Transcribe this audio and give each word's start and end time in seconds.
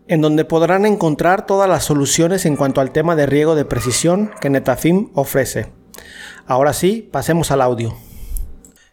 en 0.08 0.20
donde 0.20 0.44
podrán 0.44 0.86
encontrar 0.86 1.46
todas 1.46 1.68
las 1.68 1.84
soluciones 1.84 2.46
en 2.46 2.56
cuanto 2.56 2.80
al 2.80 2.90
tema 2.90 3.14
de 3.14 3.26
riego 3.26 3.54
de 3.54 3.64
precisión 3.64 4.32
que 4.40 4.50
Netafim 4.50 5.10
ofrece. 5.14 5.80
Ahora 6.46 6.72
sí, 6.72 7.08
pasemos 7.10 7.52
al 7.52 7.62
audio. 7.62 7.94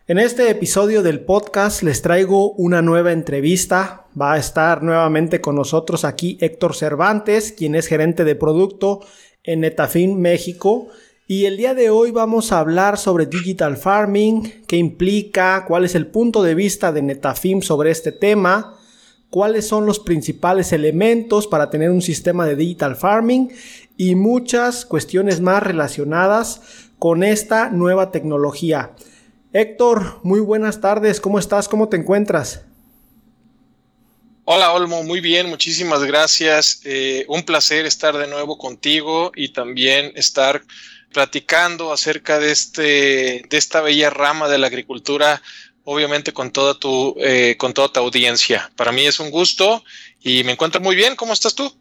En 0.08 0.20
este 0.20 0.50
episodio 0.52 1.02
del 1.02 1.22
podcast 1.22 1.82
les 1.82 2.02
traigo 2.04 2.52
una 2.52 2.84
nueva 2.84 3.12
entrevista. 3.12 4.06
Va 4.20 4.34
a 4.34 4.38
estar 4.38 4.84
nuevamente 4.84 5.42
con 5.42 5.56
nosotros 5.56 6.06
aquí 6.06 6.38
Héctor 6.42 6.76
Cervantes, 6.76 7.52
quien 7.52 7.74
es 7.74 7.88
gerente 7.88 8.24
de 8.24 8.36
producto 8.36 9.02
en 9.44 9.62
Netafin 9.62 10.22
México. 10.22 10.90
Y 11.28 11.46
el 11.46 11.58
día 11.58 11.74
de 11.74 11.90
hoy 11.90 12.12
vamos 12.12 12.52
a 12.52 12.60
hablar 12.60 12.98
sobre 12.98 13.26
digital 13.26 13.78
farming, 13.78 14.64
qué 14.68 14.78
implica, 14.78 15.66
cuál 15.68 15.86
es 15.86 15.96
el 15.96 16.08
punto 16.08 16.44
de 16.44 16.56
vista 16.56 16.92
de 16.92 17.02
Netafim 17.02 17.62
sobre 17.62 17.90
este 17.90 18.12
tema, 18.12 18.76
cuáles 19.30 19.68
son 19.68 19.86
los 19.88 20.00
principales 20.00 20.72
elementos 20.72 21.48
para 21.48 21.70
tener 21.70 21.90
un 21.90 22.02
sistema 22.02 22.46
de 22.46 22.56
digital 22.56 22.96
farming 22.96 23.50
y 23.96 24.16
muchas 24.16 24.86
cuestiones 24.86 25.42
más 25.42 25.62
relacionadas 25.62 26.89
con 27.00 27.24
esta 27.24 27.70
nueva 27.70 28.12
tecnología. 28.12 28.92
Héctor, 29.54 30.20
muy 30.24 30.42
buenas 30.42 30.82
tardes, 30.82 31.22
¿cómo 31.22 31.40
estás? 31.40 31.68
¿Cómo 31.70 31.90
te 31.90 31.98
encuentras? 31.98 32.66
Hola 34.44 34.74
Olmo, 34.74 35.04
muy 35.04 35.22
bien, 35.22 35.48
muchísimas 35.48 36.04
gracias. 36.04 36.82
Eh, 36.84 37.26
un 37.30 37.44
placer 37.44 37.86
estar 37.86 38.18
de 38.18 38.28
nuevo 38.28 38.58
contigo 38.58 39.32
y 39.36 39.50
también 39.50 40.12
estar 40.16 40.62
platicando 41.14 41.94
acerca 41.94 42.40
de, 42.40 42.52
este, 42.52 43.44
de 43.50 43.58
esta 43.58 43.82
bella 43.82 44.10
rama 44.10 44.50
de 44.50 44.58
la 44.58 44.68
agricultura, 44.68 45.42
obviamente 45.86 46.34
con 46.34 46.52
toda, 46.52 46.74
tu, 46.74 47.16
eh, 47.20 47.56
con 47.58 47.74
toda 47.74 47.94
tu 47.94 48.00
audiencia. 48.00 48.72
Para 48.76 48.92
mí 48.92 49.06
es 49.06 49.20
un 49.20 49.32
gusto 49.32 49.84
y 50.22 50.44
me 50.44 50.52
encuentro 50.52 50.82
muy 50.82 50.96
bien. 50.96 51.16
¿Cómo 51.16 51.34
estás 51.34 51.56
tú? 51.56 51.74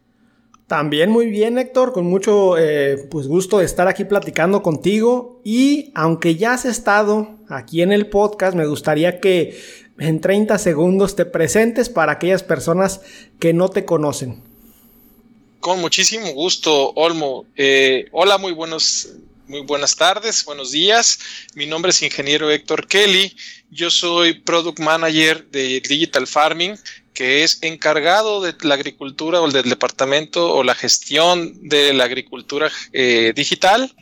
También 0.69 1.09
muy 1.09 1.31
bien, 1.31 1.57
Héctor, 1.57 1.95
con 1.95 2.05
mucho 2.05 2.59
eh, 2.59 3.09
pues 3.11 3.27
gusto 3.27 3.59
de 3.59 3.65
estar 3.65 3.89
aquí 3.89 4.05
platicando 4.05 4.63
contigo. 4.63 5.41
Y 5.43 5.91
aunque 5.95 6.37
ya 6.37 6.53
has 6.53 6.67
estado 6.67 7.39
aquí 7.49 7.81
en 7.81 7.91
el 7.91 8.09
podcast, 8.09 8.55
me 8.55 8.67
gustaría 8.67 9.19
que 9.19 9.59
en 9.99 10.21
30 10.21 10.59
segundos 10.59 11.17
te 11.17 11.25
presentes 11.25 11.89
para 11.89 12.13
aquellas 12.13 12.43
personas 12.43 13.01
que 13.41 13.55
no 13.55 13.71
te 13.71 13.87
conocen. 13.87 14.43
Con 15.61 15.81
muchísimo 15.81 16.31
gusto, 16.35 16.93
Olmo. 16.97 17.47
Eh, 17.57 18.07
hola, 18.13 18.37
muy 18.37 18.53
buenos, 18.53 19.09
muy 19.47 19.63
buenas 19.63 19.97
tardes, 19.97 20.45
buenos 20.45 20.71
días. 20.71 21.19
Mi 21.55 21.65
nombre 21.65 21.91
es 21.93 22.03
ingeniero 22.03 22.51
Héctor 22.51 22.87
Kelly. 22.87 23.35
Yo 23.71 23.91
soy 23.91 24.35
Product 24.35 24.81
Manager 24.81 25.49
de 25.51 25.81
Digital 25.81 26.27
Farming 26.27 26.77
que 27.19 27.43
es 27.43 27.59
encargado 27.63 28.41
de 28.41 28.55
la 28.63 28.75
agricultura 28.75 29.41
o 29.41 29.51
del 29.51 29.69
departamento 29.69 30.55
o 30.55 30.63
la 30.63 30.77
gestión 30.77 31.69
de 31.69 31.93
la 31.93 32.05
agricultura 32.05 32.71
eh, 32.93 33.33
digital 33.35 33.93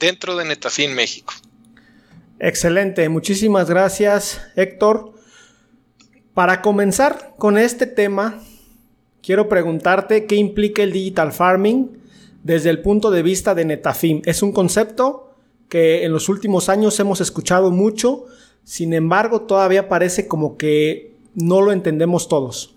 dentro 0.00 0.34
de 0.34 0.46
Netafin 0.46 0.92
México. 0.92 1.32
Excelente, 2.40 3.08
muchísimas 3.08 3.70
gracias 3.70 4.40
Héctor. 4.56 5.14
Para 6.34 6.60
comenzar 6.60 7.34
con 7.38 7.56
este 7.56 7.86
tema, 7.86 8.42
quiero 9.22 9.48
preguntarte 9.48 10.26
qué 10.26 10.34
implica 10.34 10.82
el 10.82 10.90
digital 10.90 11.32
farming 11.32 11.96
desde 12.42 12.70
el 12.70 12.82
punto 12.82 13.12
de 13.12 13.22
vista 13.22 13.54
de 13.54 13.64
Netafim. 13.64 14.22
Es 14.24 14.42
un 14.42 14.50
concepto 14.50 15.36
que 15.68 16.04
en 16.04 16.10
los 16.10 16.28
últimos 16.28 16.68
años 16.68 16.98
hemos 16.98 17.20
escuchado 17.20 17.70
mucho, 17.70 18.24
sin 18.64 18.92
embargo 18.92 19.42
todavía 19.42 19.88
parece 19.88 20.26
como 20.26 20.56
que 20.56 21.15
no 21.36 21.60
lo 21.60 21.70
entendemos 21.70 22.28
todos. 22.28 22.70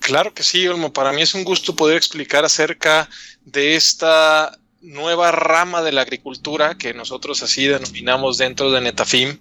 Claro 0.00 0.34
que 0.34 0.42
sí, 0.42 0.66
Olmo. 0.66 0.92
Para 0.92 1.12
mí 1.12 1.22
es 1.22 1.34
un 1.34 1.44
gusto 1.44 1.76
poder 1.76 1.96
explicar 1.96 2.44
acerca 2.44 3.08
de 3.44 3.76
esta 3.76 4.58
nueva 4.80 5.30
rama 5.30 5.82
de 5.82 5.92
la 5.92 6.00
agricultura 6.00 6.78
que 6.78 6.94
nosotros 6.94 7.42
así 7.42 7.66
denominamos 7.66 8.38
dentro 8.38 8.70
de 8.70 8.80
Netafim, 8.80 9.38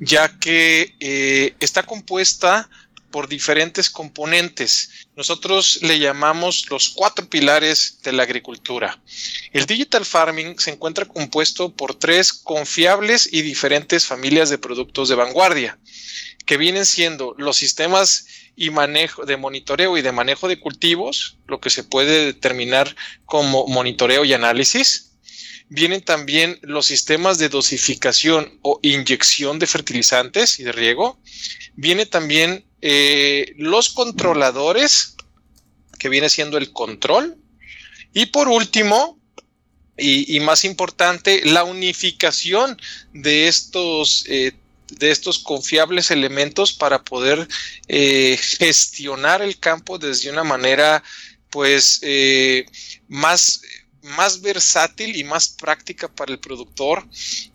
ya 0.00 0.38
que 0.40 0.96
eh, 0.98 1.54
está 1.60 1.84
compuesta 1.84 2.68
por 3.12 3.28
diferentes 3.28 3.88
componentes. 3.88 5.06
Nosotros 5.14 5.78
le 5.82 6.00
llamamos 6.00 6.68
los 6.68 6.88
cuatro 6.88 7.28
pilares 7.30 8.00
de 8.02 8.10
la 8.10 8.24
agricultura. 8.24 9.00
El 9.52 9.66
digital 9.66 10.04
farming 10.04 10.58
se 10.58 10.72
encuentra 10.72 11.04
compuesto 11.04 11.72
por 11.72 11.94
tres 11.94 12.32
confiables 12.32 13.28
y 13.32 13.42
diferentes 13.42 14.04
familias 14.04 14.50
de 14.50 14.58
productos 14.58 15.08
de 15.08 15.14
vanguardia 15.14 15.78
que 16.44 16.56
vienen 16.56 16.86
siendo 16.86 17.34
los 17.38 17.56
sistemas 17.56 18.26
y 18.56 18.70
manejo 18.70 19.24
de 19.24 19.36
monitoreo 19.36 19.96
y 19.96 20.02
de 20.02 20.12
manejo 20.12 20.48
de 20.48 20.60
cultivos, 20.60 21.38
lo 21.46 21.60
que 21.60 21.70
se 21.70 21.84
puede 21.84 22.26
determinar 22.26 22.94
como 23.24 23.66
monitoreo 23.66 24.24
y 24.24 24.32
análisis. 24.32 25.12
Vienen 25.68 26.02
también 26.02 26.58
los 26.62 26.86
sistemas 26.86 27.38
de 27.38 27.48
dosificación 27.48 28.58
o 28.62 28.78
inyección 28.82 29.58
de 29.58 29.66
fertilizantes 29.66 30.60
y 30.60 30.64
de 30.64 30.72
riego. 30.72 31.18
Viene 31.74 32.06
también 32.06 32.66
eh, 32.82 33.54
los 33.56 33.88
controladores, 33.88 35.16
que 35.98 36.10
viene 36.10 36.28
siendo 36.28 36.58
el 36.58 36.72
control. 36.72 37.38
Y 38.12 38.26
por 38.26 38.48
último, 38.48 39.18
y, 39.96 40.38
más 40.40 40.64
importante, 40.64 41.42
la 41.44 41.64
unificación 41.64 42.76
de 43.12 43.48
estos 43.48 44.24
eh, 44.28 44.52
de 44.98 45.10
estos 45.10 45.38
confiables 45.38 46.10
elementos 46.10 46.72
para 46.72 47.02
poder 47.02 47.46
eh, 47.88 48.38
gestionar 48.58 49.42
el 49.42 49.58
campo 49.58 49.98
desde 49.98 50.30
una 50.30 50.44
manera 50.44 51.02
pues 51.50 52.00
eh, 52.02 52.66
más, 53.08 53.62
más 54.02 54.40
versátil 54.40 55.14
y 55.16 55.24
más 55.24 55.48
práctica 55.48 56.08
para 56.08 56.32
el 56.32 56.40
productor, 56.40 57.06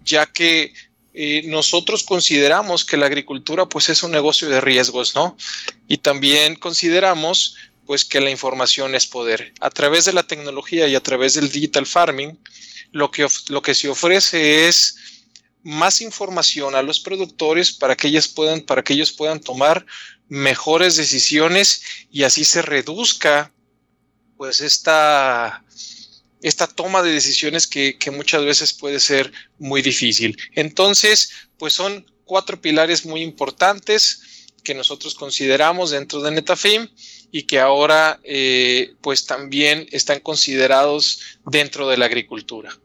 ya 0.06 0.26
que 0.26 0.74
eh, 1.14 1.42
nosotros 1.48 2.04
consideramos 2.04 2.86
que 2.86 2.96
la 2.96 3.08
agricultura 3.08 3.68
pues 3.68 3.90
es 3.90 4.04
un 4.04 4.12
negocio 4.12 4.48
de 4.48 4.62
riesgos, 4.62 5.16
¿no? 5.16 5.36
Y 5.88 5.98
también 5.98 6.56
consideramos 6.56 7.56
pues 7.86 8.06
que 8.06 8.22
la 8.22 8.30
información 8.30 8.96
es 8.96 9.08
poder. 9.08 9.52
A 9.60 9.70
través 9.70 10.06
de 10.06 10.14
la 10.14 10.24
tecnología 10.24 10.88
y 10.88 10.96
a 10.96 11.04
través 11.04 11.34
del 11.34 11.52
digital 11.52 11.86
farming, 11.86 12.40
lo 12.92 13.12
que, 13.12 13.28
lo 13.50 13.62
que 13.62 13.76
se 13.76 13.90
ofrece 13.90 14.68
es 14.68 15.19
más 15.64 16.02
información 16.02 16.76
a 16.76 16.82
los 16.82 17.00
productores 17.00 17.72
para 17.72 17.96
que 17.96 18.08
ellos 18.08 18.28
puedan, 18.28 18.62
para 18.62 18.84
que 18.84 18.94
ellos 18.94 19.12
puedan 19.12 19.40
tomar 19.40 19.86
mejores 20.28 20.96
decisiones 20.96 21.82
y 22.12 22.24
así 22.24 22.46
se 22.46 22.62
reduzca 22.62 23.52
pues 24.38 24.62
esta, 24.62 25.66
esta 26.42 26.68
toma 26.68 27.04
de 27.04 27.12
decisiones 27.12 27.68
que, 27.68 27.98
que 27.98 28.12
muchas 28.12 28.46
veces 28.46 28.72
puede 28.72 29.00
ser 29.00 29.34
muy 29.58 29.82
difícil. 29.82 30.38
Entonces, 30.56 31.32
pues 31.58 31.74
son 31.74 32.06
cuatro 32.24 32.62
pilares 32.62 33.06
muy 33.06 33.22
importantes 33.22 34.22
que 34.64 34.74
nosotros 34.74 35.16
consideramos 35.16 35.92
dentro 35.92 36.22
de 36.22 36.32
Netafim 36.32 36.88
y 37.32 37.44
que 37.44 37.60
ahora 37.60 38.20
eh, 38.24 38.94
pues 39.02 39.26
también 39.26 39.88
están 39.92 40.20
considerados 40.20 41.22
dentro 41.46 41.90
de 41.90 41.98
la 41.98 42.06
agricultura. 42.06 42.78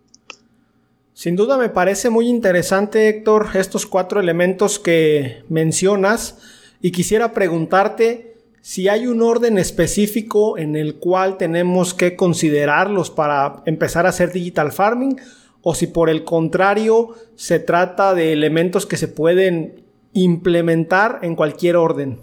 Sin 1.15 1.37
duda 1.37 1.57
me 1.57 1.69
parece 1.69 2.11
muy 2.11 2.27
interesante, 2.27 3.09
Héctor, 3.09 3.51
estos 3.55 3.87
cuatro 3.87 4.19
elementos 4.19 4.81
que 4.81 5.45
mencionas 5.49 6.39
y 6.83 6.91
quisiera 6.91 7.33
preguntarte 7.33 8.35
si 8.63 8.89
hay 8.89 9.07
un 9.07 9.23
orden 9.23 9.57
específico 9.57 10.59
en 10.59 10.75
el 10.75 10.97
cual 10.97 11.37
tenemos 11.37 11.95
que 11.95 12.17
considerarlos 12.17 13.11
para 13.11 13.63
empezar 13.65 14.07
a 14.07 14.09
hacer 14.09 14.33
digital 14.33 14.73
farming 14.73 15.21
o 15.63 15.77
si 15.77 15.87
por 15.87 16.11
el 16.11 16.25
contrario 16.25 17.15
se 17.37 17.61
trata 17.61 18.13
de 18.13 18.33
elementos 18.33 18.85
que 18.85 18.97
se 18.97 19.07
pueden 19.07 19.85
implementar 20.15 21.21
en 21.23 21.37
cualquier 21.37 21.77
orden. 21.77 22.19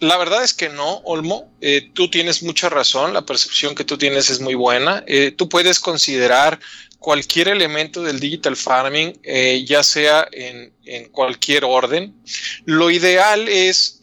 La 0.00 0.18
verdad 0.18 0.44
es 0.44 0.52
que 0.52 0.68
no, 0.68 0.98
Olmo. 1.04 1.50
Eh, 1.60 1.90
tú 1.94 2.10
tienes 2.10 2.42
mucha 2.42 2.68
razón, 2.68 3.14
la 3.14 3.24
percepción 3.24 3.74
que 3.74 3.84
tú 3.84 3.96
tienes 3.96 4.30
es 4.30 4.40
muy 4.40 4.54
buena. 4.54 5.02
Eh, 5.06 5.32
tú 5.34 5.48
puedes 5.48 5.80
considerar 5.80 6.60
cualquier 6.98 7.48
elemento 7.48 8.02
del 8.02 8.20
digital 8.20 8.56
farming, 8.56 9.18
eh, 9.22 9.64
ya 9.66 9.82
sea 9.82 10.28
en, 10.32 10.72
cualquier 11.12 11.64
orden. 11.64 12.14
Lo 12.64 12.90
ideal 12.90 13.48
es 13.48 13.98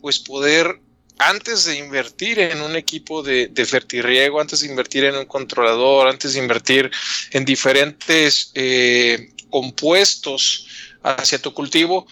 pues 0.00 0.18
poder, 0.18 0.80
antes 1.18 1.66
de 1.66 1.76
invertir 1.76 2.38
en 2.38 2.62
un 2.62 2.74
equipo 2.76 3.22
de, 3.22 3.48
de 3.48 3.66
fertirriego, 3.66 4.40
antes 4.40 4.60
de 4.60 4.68
invertir 4.68 5.04
en 5.04 5.16
un 5.16 5.26
controlador, 5.26 6.08
antes 6.08 6.32
de 6.32 6.38
invertir 6.40 6.90
en 7.32 7.44
diferentes 7.44 8.52
compuestos 9.50 10.66
hacia 11.02 11.40
tu 11.40 11.52
cultivo, 11.52 12.06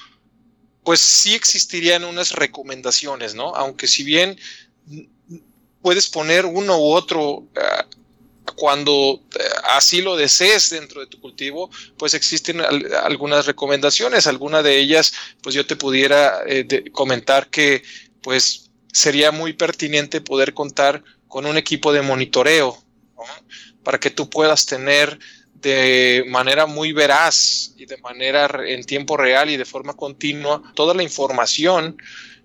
pues 0.88 1.00
sí 1.00 1.34
existirían 1.34 2.02
unas 2.02 2.32
recomendaciones, 2.32 3.34
¿no? 3.34 3.54
Aunque 3.54 3.86
si 3.86 4.04
bien 4.04 4.38
puedes 5.82 6.08
poner 6.08 6.46
uno 6.46 6.78
u 6.78 6.92
otro 6.92 7.46
ah, 7.60 7.84
cuando 8.56 9.22
eh, 9.38 9.42
así 9.64 10.00
lo 10.00 10.16
desees 10.16 10.70
dentro 10.70 11.02
de 11.02 11.06
tu 11.06 11.20
cultivo, 11.20 11.68
pues 11.98 12.14
existen 12.14 12.62
algunas 13.04 13.44
recomendaciones. 13.44 14.26
Alguna 14.26 14.62
de 14.62 14.78
ellas, 14.78 15.12
pues 15.42 15.54
yo 15.54 15.66
te 15.66 15.76
pudiera 15.76 16.40
eh, 16.46 16.84
comentar 16.90 17.50
que 17.50 17.82
pues 18.22 18.70
sería 18.90 19.30
muy 19.30 19.52
pertinente 19.52 20.22
poder 20.22 20.54
contar 20.54 21.04
con 21.26 21.44
un 21.44 21.58
equipo 21.58 21.92
de 21.92 22.00
monitoreo 22.00 22.82
para 23.84 24.00
que 24.00 24.08
tú 24.08 24.30
puedas 24.30 24.64
tener 24.64 25.18
de 25.60 26.24
manera 26.28 26.66
muy 26.66 26.92
veraz 26.92 27.72
y 27.76 27.86
de 27.86 27.96
manera 27.98 28.48
en 28.66 28.84
tiempo 28.84 29.16
real 29.16 29.50
y 29.50 29.56
de 29.56 29.64
forma 29.64 29.94
continua 29.94 30.62
toda 30.74 30.94
la 30.94 31.02
información 31.02 31.96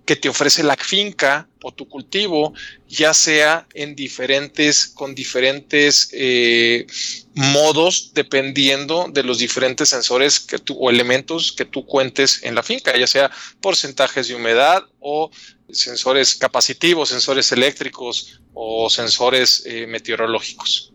que 0.05 0.15
te 0.15 0.27
ofrece 0.27 0.63
la 0.63 0.75
finca 0.75 1.47
o 1.61 1.73
tu 1.73 1.87
cultivo, 1.87 2.53
ya 2.89 3.13
sea 3.13 3.67
en 3.73 3.95
diferentes, 3.95 4.87
con 4.87 5.15
diferentes 5.15 6.09
eh, 6.11 6.85
modos, 7.33 8.11
dependiendo 8.13 9.07
de 9.09 9.23
los 9.23 9.37
diferentes 9.37 9.89
sensores 9.89 10.41
que 10.41 10.59
tú, 10.59 10.75
o 10.77 10.89
elementos 10.89 11.53
que 11.53 11.63
tú 11.63 11.85
cuentes 11.85 12.43
en 12.43 12.53
la 12.53 12.63
finca, 12.63 12.97
ya 12.97 13.07
sea 13.07 13.31
porcentajes 13.61 14.27
de 14.27 14.35
humedad 14.35 14.83
o 14.99 15.31
sensores 15.71 16.35
capacitivos, 16.35 17.09
sensores 17.09 17.51
eléctricos 17.53 18.41
o 18.53 18.89
sensores 18.89 19.63
eh, 19.65 19.87
meteorológicos. 19.87 20.91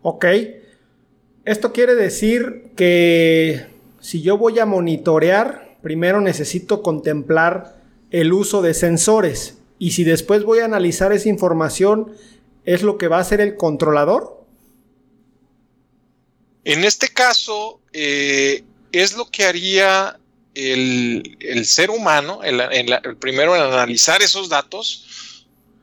Ok. 0.00 0.24
Esto 1.46 1.72
quiere 1.72 1.94
decir 1.94 2.72
que 2.76 3.66
si 4.00 4.20
yo 4.20 4.36
voy 4.36 4.58
a 4.58 4.66
monitorear, 4.66 5.78
primero 5.80 6.20
necesito 6.20 6.82
contemplar 6.82 7.80
el 8.10 8.32
uso 8.32 8.62
de 8.62 8.74
sensores. 8.74 9.58
Y 9.78 9.92
si 9.92 10.02
después 10.02 10.42
voy 10.42 10.58
a 10.58 10.64
analizar 10.64 11.12
esa 11.12 11.28
información, 11.28 12.12
¿es 12.64 12.82
lo 12.82 12.98
que 12.98 13.06
va 13.06 13.18
a 13.18 13.20
hacer 13.20 13.40
el 13.40 13.56
controlador? 13.56 14.44
En 16.64 16.82
este 16.82 17.08
caso, 17.08 17.80
eh, 17.92 18.64
es 18.90 19.16
lo 19.16 19.30
que 19.30 19.44
haría 19.44 20.18
el, 20.54 21.62
ser 21.64 21.90
humano, 21.90 22.42
el, 22.42 22.60
el, 22.60 23.16
primero 23.18 23.54
en 23.54 23.62
analizar 23.62 24.20
esos 24.20 24.48
datos, 24.48 25.05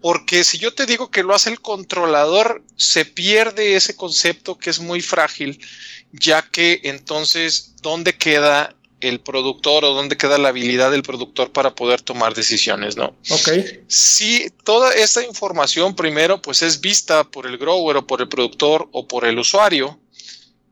porque 0.03 0.43
si 0.43 0.57
yo 0.57 0.73
te 0.73 0.85
digo 0.85 1.09
que 1.09 1.23
lo 1.23 1.33
hace 1.33 1.49
el 1.49 1.61
controlador, 1.61 2.61
se 2.75 3.05
pierde 3.05 3.77
ese 3.77 3.95
concepto 3.95 4.57
que 4.57 4.69
es 4.69 4.81
muy 4.81 4.99
frágil, 4.99 5.65
ya 6.11 6.41
que 6.41 6.81
entonces, 6.83 7.75
¿dónde 7.81 8.11
queda 8.17 8.75
el 8.99 9.21
productor 9.21 9.85
o 9.85 9.93
dónde 9.93 10.17
queda 10.17 10.37
la 10.37 10.49
habilidad 10.49 10.91
del 10.91 11.03
productor 11.03 11.53
para 11.53 11.73
poder 11.73 12.01
tomar 12.01 12.33
decisiones, 12.33 12.97
¿no? 12.97 13.15
Ok. 13.29 13.49
Si 13.87 14.49
toda 14.65 14.93
esta 14.93 15.23
información 15.23 15.95
primero 15.95 16.41
pues 16.41 16.63
es 16.63 16.81
vista 16.81 17.23
por 17.23 17.47
el 17.47 17.57
grower 17.57 17.95
o 17.95 18.05
por 18.05 18.19
el 18.19 18.27
productor 18.27 18.89
o 18.91 19.07
por 19.07 19.23
el 19.23 19.39
usuario, 19.39 20.01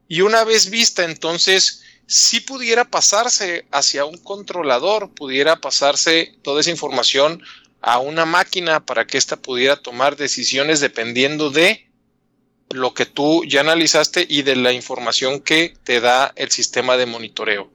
y 0.09 0.19
una 0.19 0.43
vez 0.43 0.69
vista, 0.69 1.05
entonces 1.05 1.83
si 2.05 2.41
pudiera 2.41 2.83
pasarse 2.83 3.65
hacia 3.71 4.03
un 4.03 4.17
controlador, 4.17 5.13
pudiera 5.13 5.61
pasarse 5.61 6.35
toda 6.43 6.59
esa 6.59 6.69
información 6.69 7.41
a 7.81 7.99
una 7.99 8.25
máquina 8.25 8.85
para 8.85 9.05
que 9.05 9.17
ésta 9.17 9.35
pudiera 9.35 9.75
tomar 9.75 10.15
decisiones 10.15 10.79
dependiendo 10.79 11.49
de 11.49 11.87
lo 12.69 12.93
que 12.93 13.05
tú 13.05 13.43
ya 13.45 13.61
analizaste 13.61 14.25
y 14.29 14.43
de 14.43 14.55
la 14.55 14.71
información 14.71 15.41
que 15.41 15.73
te 15.83 15.99
da 15.99 16.31
el 16.35 16.51
sistema 16.51 16.95
de 16.95 17.05
monitoreo. 17.05 17.71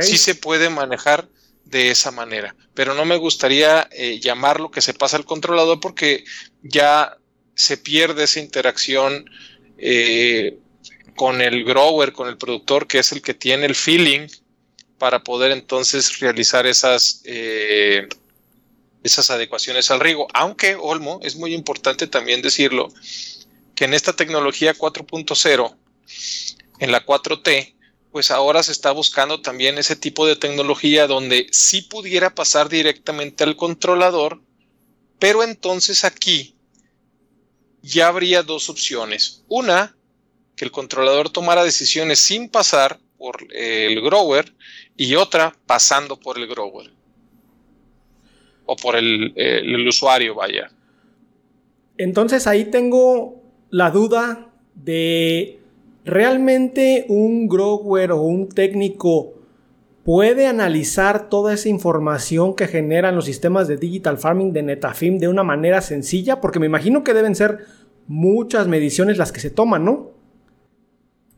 Sí 0.00 0.18
se 0.18 0.34
puede 0.34 0.68
manejar 0.68 1.28
de 1.64 1.90
esa 1.90 2.10
manera, 2.10 2.54
pero 2.74 2.94
no 2.94 3.04
me 3.04 3.16
gustaría 3.16 3.88
eh, 3.90 4.20
llamarlo 4.20 4.70
que 4.70 4.82
se 4.82 4.92
pasa 4.92 5.16
al 5.16 5.24
controlador 5.24 5.80
porque 5.80 6.24
ya 6.62 7.16
se 7.54 7.76
pierde 7.78 8.24
esa 8.24 8.40
interacción 8.40 9.24
eh, 9.78 10.58
con 11.16 11.40
el 11.40 11.64
grower, 11.64 12.12
con 12.12 12.28
el 12.28 12.36
productor, 12.36 12.86
que 12.86 12.98
es 12.98 13.12
el 13.12 13.22
que 13.22 13.34
tiene 13.34 13.66
el 13.66 13.74
feeling 13.74 14.28
para 14.98 15.22
poder 15.22 15.52
entonces 15.52 16.20
realizar 16.20 16.66
esas 16.66 17.22
eh, 17.24 18.08
esas 19.04 19.30
adecuaciones 19.30 19.90
al 19.90 20.00
riego. 20.00 20.26
Aunque, 20.34 20.74
Olmo, 20.74 21.20
es 21.22 21.36
muy 21.36 21.54
importante 21.54 22.08
también 22.08 22.42
decirlo, 22.42 22.88
que 23.76 23.84
en 23.84 23.94
esta 23.94 24.14
tecnología 24.14 24.74
4.0, 24.74 25.76
en 26.80 26.90
la 26.90 27.04
4T, 27.04 27.74
pues 28.10 28.30
ahora 28.30 28.62
se 28.62 28.72
está 28.72 28.92
buscando 28.92 29.40
también 29.42 29.76
ese 29.76 29.94
tipo 29.94 30.26
de 30.26 30.36
tecnología 30.36 31.06
donde 31.06 31.46
sí 31.52 31.82
pudiera 31.82 32.34
pasar 32.34 32.68
directamente 32.68 33.44
al 33.44 33.56
controlador, 33.56 34.40
pero 35.18 35.42
entonces 35.42 36.04
aquí 36.04 36.56
ya 37.82 38.08
habría 38.08 38.42
dos 38.42 38.70
opciones. 38.70 39.42
Una, 39.48 39.96
que 40.56 40.64
el 40.64 40.70
controlador 40.70 41.28
tomara 41.28 41.64
decisiones 41.64 42.20
sin 42.20 42.48
pasar 42.48 43.00
por 43.18 43.36
el 43.52 44.00
grower 44.00 44.54
y 44.96 45.16
otra 45.16 45.56
pasando 45.66 46.18
por 46.18 46.38
el 46.38 46.46
grower 46.46 46.93
o 48.66 48.76
por 48.76 48.96
el, 48.96 49.86
usuario, 49.86 50.34
vaya. 50.34 50.70
Entonces 51.98 52.46
ahí 52.46 52.66
tengo 52.66 53.42
la 53.70 53.90
duda 53.90 54.50
de 54.74 55.60
realmente 56.04 57.06
un 57.08 57.48
grower 57.48 58.12
o 58.12 58.22
un 58.22 58.48
técnico 58.48 59.34
puede 60.04 60.46
analizar 60.46 61.30
toda 61.30 61.54
esa 61.54 61.68
información 61.68 62.54
que 62.54 62.68
generan 62.68 63.16
los 63.16 63.24
sistemas 63.24 63.68
de 63.68 63.78
digital 63.78 64.18
farming 64.18 64.52
de 64.52 64.62
Netafim 64.62 65.18
de 65.18 65.28
una 65.28 65.42
manera 65.42 65.80
sencilla, 65.80 66.40
porque 66.40 66.60
me 66.60 66.66
imagino 66.66 67.02
que 67.02 67.14
deben 67.14 67.34
ser 67.34 67.66
muchas 68.06 68.68
mediciones 68.68 69.16
las 69.16 69.32
que 69.32 69.40
se 69.40 69.50
toman, 69.50 69.84
¿no? 69.84 70.10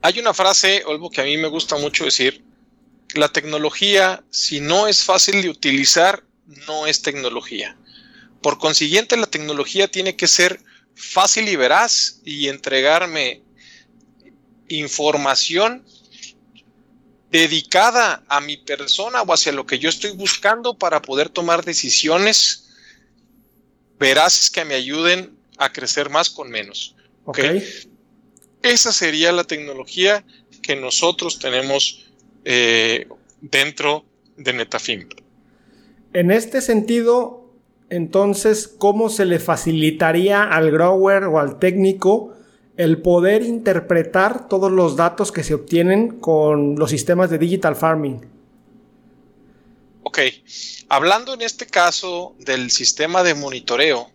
Hay 0.02 0.18
una 0.18 0.34
frase, 0.34 0.82
Olvo, 0.86 1.10
que 1.10 1.20
a 1.20 1.24
mí 1.24 1.36
me 1.36 1.48
gusta 1.48 1.76
mucho 1.78 2.04
decir, 2.04 2.44
la 3.14 3.28
tecnología, 3.28 4.24
si 4.30 4.60
no 4.60 4.88
es 4.88 5.04
fácil 5.04 5.42
de 5.42 5.48
utilizar, 5.48 6.24
no 6.46 6.86
es 6.86 7.02
tecnología. 7.02 7.76
Por 8.42 8.58
consiguiente, 8.58 9.16
la 9.16 9.26
tecnología 9.26 9.88
tiene 9.88 10.16
que 10.16 10.26
ser 10.26 10.60
fácil 10.94 11.48
y 11.48 11.56
veraz 11.56 12.20
y 12.24 12.48
entregarme 12.48 13.42
información 14.68 15.84
dedicada 17.30 18.24
a 18.28 18.40
mi 18.40 18.56
persona 18.56 19.22
o 19.22 19.32
hacia 19.32 19.52
lo 19.52 19.66
que 19.66 19.78
yo 19.78 19.88
estoy 19.88 20.12
buscando 20.12 20.78
para 20.78 21.02
poder 21.02 21.28
tomar 21.28 21.64
decisiones 21.64 22.68
veraces 23.98 24.50
que 24.50 24.64
me 24.64 24.74
ayuden 24.74 25.36
a 25.58 25.72
crecer 25.72 26.10
más 26.10 26.30
con 26.30 26.50
menos. 26.50 26.94
Esa 28.62 28.92
sería 28.92 29.32
la 29.32 29.44
tecnología 29.44 30.24
que 30.62 30.76
nosotros 30.76 31.38
tenemos 31.38 32.06
eh, 32.44 33.06
dentro 33.40 34.04
de 34.36 34.52
Netafim. 34.52 35.08
En 36.16 36.30
este 36.30 36.62
sentido, 36.62 37.52
entonces, 37.90 38.68
¿cómo 38.68 39.10
se 39.10 39.26
le 39.26 39.38
facilitaría 39.38 40.44
al 40.44 40.70
grower 40.70 41.24
o 41.24 41.38
al 41.38 41.58
técnico 41.58 42.32
el 42.78 43.02
poder 43.02 43.42
interpretar 43.42 44.48
todos 44.48 44.72
los 44.72 44.96
datos 44.96 45.30
que 45.30 45.44
se 45.44 45.52
obtienen 45.52 46.18
con 46.18 46.76
los 46.76 46.88
sistemas 46.88 47.28
de 47.28 47.36
digital 47.36 47.76
farming? 47.76 48.22
Ok, 50.04 50.20
hablando 50.88 51.34
en 51.34 51.42
este 51.42 51.66
caso 51.66 52.34
del 52.38 52.70
sistema 52.70 53.22
de 53.22 53.34
monitoreo, 53.34 54.10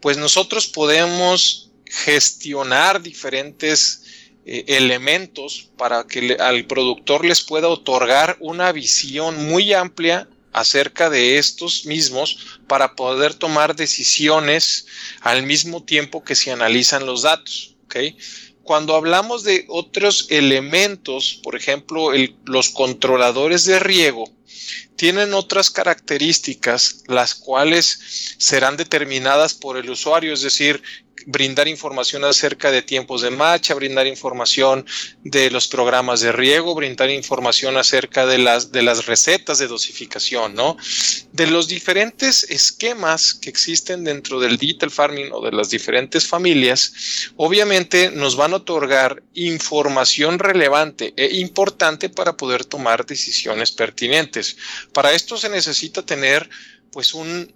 pues 0.00 0.16
nosotros 0.16 0.66
podemos 0.66 1.72
gestionar 1.84 3.02
diferentes 3.02 4.30
eh, 4.46 4.64
elementos 4.66 5.68
para 5.76 6.06
que 6.06 6.38
al 6.40 6.64
productor 6.64 7.26
les 7.26 7.42
pueda 7.42 7.68
otorgar 7.68 8.38
una 8.40 8.72
visión 8.72 9.46
muy 9.50 9.74
amplia 9.74 10.26
acerca 10.52 11.10
de 11.10 11.38
estos 11.38 11.86
mismos 11.86 12.60
para 12.66 12.94
poder 12.94 13.34
tomar 13.34 13.74
decisiones 13.74 14.86
al 15.20 15.42
mismo 15.44 15.82
tiempo 15.82 16.22
que 16.22 16.34
se 16.34 16.52
analizan 16.52 17.06
los 17.06 17.22
datos. 17.22 17.76
cuando 18.62 18.94
hablamos 18.94 19.42
de 19.42 19.66
otros 19.68 20.26
elementos, 20.30 21.40
por 21.42 21.56
ejemplo, 21.56 22.10
los 22.44 22.70
controladores 22.70 23.64
de 23.64 23.78
riego, 23.80 24.24
tienen 24.96 25.34
otras 25.34 25.68
características, 25.68 27.02
las 27.08 27.34
cuales 27.34 28.36
serán 28.38 28.76
determinadas 28.76 29.52
por 29.52 29.76
el 29.76 29.90
usuario, 29.90 30.32
es 30.32 30.42
decir, 30.42 30.82
brindar 31.26 31.68
información 31.68 32.24
acerca 32.24 32.70
de 32.70 32.82
tiempos 32.82 33.22
de 33.22 33.30
marcha, 33.30 33.74
brindar 33.74 34.06
información 34.06 34.86
de 35.22 35.50
los 35.50 35.68
programas 35.68 36.20
de 36.20 36.32
riego, 36.32 36.74
brindar 36.74 37.10
información 37.10 37.76
acerca 37.76 38.26
de 38.26 38.38
las, 38.38 38.72
de 38.72 38.82
las 38.82 39.06
recetas 39.06 39.58
de 39.58 39.66
dosificación, 39.66 40.54
¿no? 40.54 40.76
De 41.32 41.46
los 41.46 41.68
diferentes 41.68 42.44
esquemas 42.44 43.34
que 43.34 43.50
existen 43.50 44.04
dentro 44.04 44.40
del 44.40 44.56
digital 44.56 44.90
farming 44.90 45.30
o 45.32 45.44
de 45.44 45.52
las 45.52 45.70
diferentes 45.70 46.26
familias, 46.26 47.32
obviamente 47.36 48.10
nos 48.10 48.36
van 48.36 48.52
a 48.52 48.56
otorgar 48.56 49.22
información 49.34 50.38
relevante 50.38 51.14
e 51.16 51.36
importante 51.36 52.08
para 52.08 52.36
poder 52.36 52.64
tomar 52.64 53.06
decisiones 53.06 53.72
pertinentes. 53.72 54.56
Para 54.92 55.12
esto 55.12 55.36
se 55.36 55.48
necesita 55.48 56.04
tener 56.04 56.48
pues 56.90 57.14
un, 57.14 57.52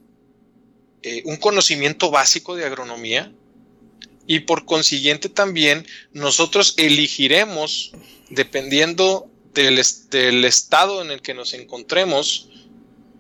eh, 1.03 1.23
un 1.25 1.37
conocimiento 1.37 2.11
básico 2.11 2.57
de 2.57 2.65
agronomía, 2.65 3.33
y 4.27 4.41
por 4.41 4.65
consiguiente 4.65 5.29
también 5.29 5.87
nosotros 6.13 6.75
elegiremos, 6.77 7.93
dependiendo 8.31 9.31
del, 9.55 9.81
del, 10.11 10.45
estado 10.45 11.03
en 11.03 11.11
el 11.11 11.23
que 11.23 11.35
nos 11.35 11.55
encontremos, 11.55 12.49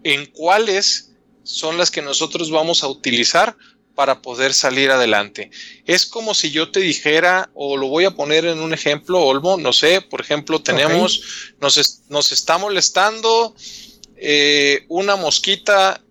en 0.03 0.27
cuáles 0.27 1.13
son 1.43 1.79
las 1.79 1.91
que 1.91 2.03
nosotros 2.03 2.51
vamos 2.51 2.83
a 2.83 2.89
utilizar 2.89 3.57
para 3.95 4.21
poder 4.21 4.53
salir 4.53 4.91
adelante. 4.91 5.51
Es 5.87 6.05
como 6.07 6.35
si 6.35 6.51
yo 6.51 6.71
te 6.71 6.81
dijera, 6.81 7.51
o 7.55 7.77
lo 7.77 7.89
voy 7.89 8.05
a 8.05 8.11
poner 8.13 8.45
en 8.45 8.59
un 8.59 8.75
ejemplo, 8.75 9.21
Olmo, 9.21 9.57
no 9.57 9.73
sé, 9.73 10.03
por 10.03 10.21
ejemplo, 10.21 10.61
tenemos, 10.61 11.55
nos, 11.61 12.03
nos, 12.11 12.31
está 12.31 12.59
molestando 12.59 13.55
eh, 14.17 14.85
una 14.89 15.17
mosquita 15.17 16.03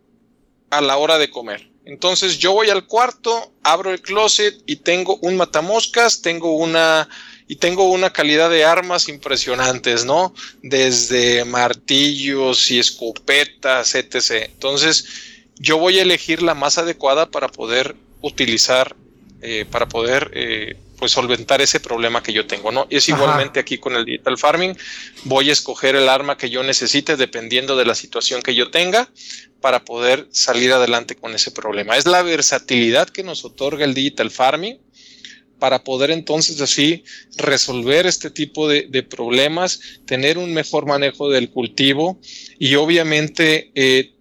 a 0.71 0.81
la 0.81 0.97
hora 0.97 1.17
de 1.19 1.29
comer. 1.29 1.69
Entonces 1.85 2.39
yo 2.39 2.53
voy 2.53 2.69
al 2.69 2.85
cuarto, 2.85 3.53
abro 3.63 3.91
el 3.91 4.01
closet 4.01 4.55
y 4.65 4.77
tengo 4.77 5.17
un 5.21 5.37
matamoscas, 5.37 6.21
tengo 6.21 6.55
una 6.55 7.07
y 7.47 7.57
tengo 7.57 7.91
una 7.91 8.11
calidad 8.11 8.49
de 8.49 8.65
armas 8.65 9.07
impresionantes, 9.07 10.03
¿no? 10.03 10.33
Desde 10.63 11.45
martillos 11.45 12.71
y 12.71 12.79
escopetas, 12.79 13.93
etc. 13.93 14.49
Entonces 14.51 15.05
yo 15.59 15.77
voy 15.77 15.99
a 15.99 16.01
elegir 16.01 16.41
la 16.41 16.55
más 16.55 16.79
adecuada 16.79 17.29
para 17.29 17.47
poder 17.47 17.95
utilizar, 18.21 18.95
eh, 19.41 19.65
para 19.69 19.87
poder 19.87 20.31
eh, 20.33 20.75
pues 20.97 21.11
solventar 21.11 21.61
ese 21.61 21.79
problema 21.79 22.23
que 22.23 22.33
yo 22.33 22.47
tengo, 22.47 22.71
¿no? 22.71 22.87
Y 22.89 22.97
es 22.97 23.09
igualmente 23.09 23.59
aquí 23.59 23.77
con 23.77 23.95
el 23.95 24.05
digital 24.05 24.37
farming, 24.37 24.75
voy 25.25 25.49
a 25.49 25.53
escoger 25.53 25.95
el 25.95 26.09
arma 26.09 26.37
que 26.37 26.49
yo 26.49 26.63
necesite 26.63 27.15
dependiendo 27.15 27.75
de 27.75 27.85
la 27.85 27.93
situación 27.93 28.41
que 28.41 28.55
yo 28.55 28.71
tenga 28.71 29.09
para 29.65 29.83
poder 29.83 30.27
salir 30.29 30.71
adelante 30.71 31.15
con 31.15 31.33
ese 31.33 31.49
problema. 31.49 31.97
Es 31.97 32.05
la 32.05 32.21
versatilidad 32.21 33.09
que 33.09 33.23
nos 33.23 33.43
otorga 33.43 33.83
el 33.83 33.95
digital 33.95 34.29
farming 34.29 34.77
para 35.57 35.83
poder 35.83 36.11
entonces 36.11 36.61
así 36.61 37.03
resolver 37.35 38.05
este 38.05 38.29
tipo 38.29 38.69
de, 38.69 39.01
problemas, 39.01 39.79
tener 40.05 40.37
un 40.37 40.53
mejor 40.53 40.85
manejo 40.85 41.31
del 41.31 41.49
cultivo 41.49 42.21
y 42.59 42.75
obviamente 42.75 43.71
eh, 43.73 44.13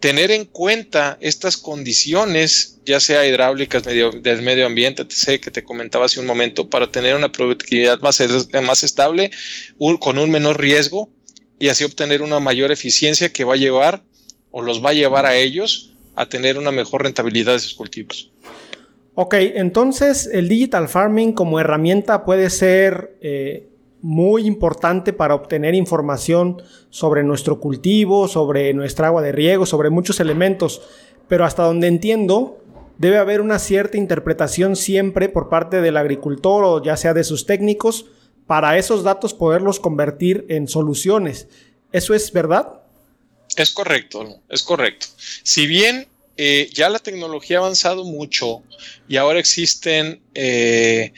tener 0.00 0.32
en 0.32 0.46
cuenta 0.46 1.16
estas 1.20 1.56
condiciones, 1.56 2.80
ya 2.84 2.98
sea 2.98 3.24
hidráulicas 3.24 3.84
del 3.84 4.42
medio 4.42 4.66
ambiente, 4.66 5.06
sé 5.10 5.38
que 5.38 5.52
te 5.52 5.62
comentaba 5.62 6.06
hace 6.06 6.18
un 6.18 6.26
momento, 6.26 6.68
para 6.68 6.90
tener 6.90 7.14
una 7.14 7.30
productividad 7.30 8.00
más, 8.00 8.20
más 8.64 8.82
estable, 8.82 9.30
con 10.00 10.18
un 10.18 10.28
menor 10.28 10.60
riesgo 10.60 11.08
y 11.60 11.68
así 11.68 11.84
obtener 11.84 12.20
una 12.20 12.40
mayor 12.40 12.72
eficiencia 12.72 13.32
que 13.32 13.44
va 13.44 13.54
a 13.54 13.58
llevar 13.58 14.02
o 14.58 14.62
los 14.62 14.84
va 14.84 14.90
a 14.90 14.92
llevar 14.92 15.24
a 15.24 15.36
ellos 15.36 15.92
a 16.16 16.28
tener 16.28 16.58
una 16.58 16.72
mejor 16.72 17.04
rentabilidad 17.04 17.52
de 17.52 17.60
sus 17.60 17.74
cultivos. 17.74 18.32
Ok, 19.14 19.34
entonces 19.34 20.28
el 20.32 20.48
digital 20.48 20.88
farming 20.88 21.32
como 21.32 21.60
herramienta 21.60 22.24
puede 22.24 22.50
ser 22.50 23.16
eh, 23.20 23.68
muy 24.02 24.46
importante 24.46 25.12
para 25.12 25.36
obtener 25.36 25.76
información 25.76 26.60
sobre 26.90 27.22
nuestro 27.22 27.60
cultivo, 27.60 28.26
sobre 28.26 28.74
nuestra 28.74 29.06
agua 29.06 29.22
de 29.22 29.30
riego, 29.30 29.64
sobre 29.64 29.90
muchos 29.90 30.18
elementos, 30.18 30.82
pero 31.28 31.44
hasta 31.44 31.62
donde 31.62 31.86
entiendo, 31.86 32.58
debe 32.98 33.18
haber 33.18 33.40
una 33.40 33.60
cierta 33.60 33.96
interpretación 33.96 34.74
siempre 34.74 35.28
por 35.28 35.48
parte 35.48 35.80
del 35.80 35.96
agricultor 35.96 36.64
o 36.64 36.82
ya 36.82 36.96
sea 36.96 37.14
de 37.14 37.22
sus 37.22 37.46
técnicos 37.46 38.06
para 38.48 38.76
esos 38.76 39.04
datos 39.04 39.34
poderlos 39.34 39.78
convertir 39.78 40.46
en 40.48 40.66
soluciones. 40.66 41.48
¿Eso 41.92 42.12
es 42.12 42.32
verdad? 42.32 42.77
Es 43.58 43.70
correcto, 43.70 44.40
es 44.48 44.62
correcto. 44.62 45.06
Si 45.42 45.66
bien 45.66 46.06
eh, 46.36 46.70
ya 46.72 46.88
la 46.88 47.00
tecnología 47.00 47.56
ha 47.56 47.60
avanzado 47.60 48.04
mucho 48.04 48.62
y 49.08 49.16
ahora 49.16 49.40
existen 49.40 50.22
eh, 50.34 51.12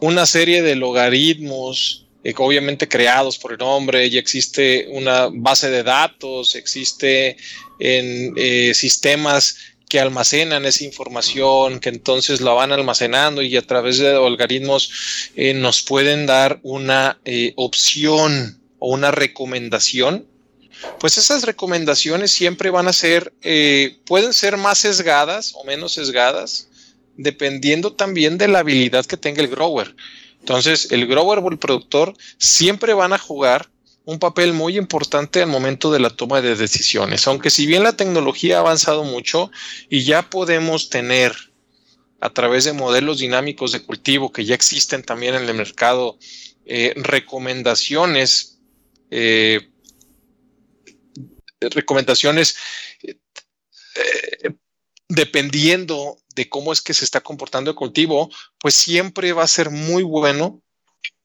una 0.00 0.26
serie 0.26 0.62
de 0.62 0.74
logaritmos 0.74 2.06
eh, 2.24 2.34
obviamente 2.36 2.88
creados 2.88 3.38
por 3.38 3.52
el 3.52 3.62
hombre, 3.62 4.10
ya 4.10 4.18
existe 4.18 4.88
una 4.90 5.28
base 5.32 5.70
de 5.70 5.84
datos, 5.84 6.56
existe 6.56 7.36
en 7.78 8.34
eh, 8.36 8.74
sistemas 8.74 9.56
que 9.88 10.00
almacenan 10.00 10.66
esa 10.66 10.82
información, 10.82 11.78
que 11.78 11.90
entonces 11.90 12.40
la 12.40 12.52
van 12.52 12.72
almacenando 12.72 13.40
y 13.40 13.56
a 13.56 13.62
través 13.62 13.98
de 13.98 14.16
algoritmos 14.16 15.30
nos 15.54 15.82
pueden 15.82 16.26
dar 16.26 16.58
una 16.62 17.18
opción 17.54 18.60
o 18.80 18.92
una 18.92 19.12
recomendación. 19.12 20.26
Pues 21.00 21.18
esas 21.18 21.44
recomendaciones 21.44 22.30
siempre 22.30 22.70
van 22.70 22.88
a 22.88 22.92
ser, 22.92 23.32
pueden 24.04 24.32
ser 24.32 24.56
más 24.56 24.78
sesgadas 24.78 25.52
o 25.54 25.64
menos 25.64 25.92
sesgadas, 25.92 26.68
dependiendo 27.16 27.92
también 27.92 28.38
de 28.38 28.48
la 28.48 28.60
habilidad 28.60 29.04
que 29.06 29.16
tenga 29.16 29.42
el 29.42 29.48
grower. 29.48 29.94
Entonces, 30.40 30.90
el 30.92 31.06
grower 31.06 31.40
o 31.40 31.50
el 31.50 31.58
productor 31.58 32.14
siempre 32.38 32.94
van 32.94 33.12
a 33.12 33.18
jugar 33.18 33.68
un 34.08 34.18
papel 34.18 34.54
muy 34.54 34.78
importante 34.78 35.42
al 35.42 35.50
momento 35.50 35.92
de 35.92 36.00
la 36.00 36.08
toma 36.08 36.40
de 36.40 36.56
decisiones. 36.56 37.26
Aunque 37.26 37.50
si 37.50 37.66
bien 37.66 37.82
la 37.82 37.94
tecnología 37.94 38.56
ha 38.56 38.60
avanzado 38.60 39.04
mucho 39.04 39.50
y 39.90 40.04
ya 40.04 40.30
podemos 40.30 40.88
tener 40.88 41.34
a 42.18 42.30
través 42.30 42.64
de 42.64 42.72
modelos 42.72 43.18
dinámicos 43.18 43.72
de 43.72 43.82
cultivo 43.82 44.32
que 44.32 44.46
ya 44.46 44.54
existen 44.54 45.02
también 45.02 45.34
en 45.34 45.46
el 45.46 45.54
mercado, 45.54 46.16
eh, 46.64 46.94
recomendaciones, 46.96 48.58
eh, 49.10 49.68
recomendaciones 51.60 52.56
eh, 53.02 54.50
dependiendo 55.08 56.18
de 56.34 56.48
cómo 56.48 56.72
es 56.72 56.82
que 56.82 56.94
se 56.94 57.04
está 57.04 57.20
comportando 57.20 57.70
el 57.70 57.76
cultivo, 57.76 58.30
pues 58.58 58.74
siempre 58.74 59.32
va 59.32 59.42
a 59.42 59.48
ser 59.48 59.70
muy 59.70 60.02
bueno 60.02 60.62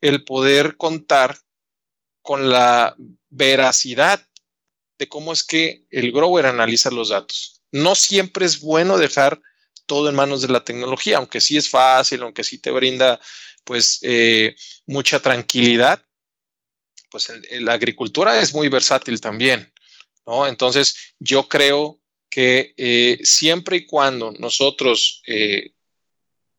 el 0.01 0.23
poder 0.23 0.77
contar 0.77 1.37
con 2.21 2.49
la 2.49 2.95
veracidad 3.29 4.25
de 4.97 5.09
cómo 5.09 5.33
es 5.33 5.43
que 5.43 5.85
el 5.89 6.11
grower 6.11 6.45
analiza 6.45 6.89
los 6.91 7.09
datos. 7.09 7.61
No 7.71 7.95
siempre 7.95 8.45
es 8.45 8.61
bueno 8.61 8.97
dejar 8.97 9.41
todo 9.85 10.09
en 10.09 10.15
manos 10.15 10.41
de 10.41 10.47
la 10.47 10.63
tecnología, 10.63 11.17
aunque 11.17 11.41
sí 11.41 11.57
es 11.57 11.69
fácil, 11.69 12.21
aunque 12.21 12.43
sí 12.43 12.59
te 12.59 12.71
brinda 12.71 13.19
pues 13.65 13.99
eh, 14.03 14.55
mucha 14.85 15.19
tranquilidad, 15.19 16.05
pues 17.09 17.31
la 17.51 17.73
agricultura 17.73 18.39
es 18.39 18.53
muy 18.53 18.69
versátil 18.69 19.19
también, 19.19 19.72
¿no? 20.25 20.47
Entonces 20.47 21.15
yo 21.19 21.47
creo 21.47 21.99
que 22.29 22.73
eh, 22.77 23.19
siempre 23.23 23.77
y 23.77 23.85
cuando 23.85 24.31
nosotros 24.31 25.21
eh, 25.27 25.73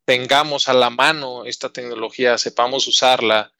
tengamos 0.04 0.68
a 0.68 0.74
la 0.74 0.90
mano 0.90 1.44
esta 1.46 1.72
tecnología, 1.72 2.38
sepamos 2.38 2.86
usarla 2.86 3.52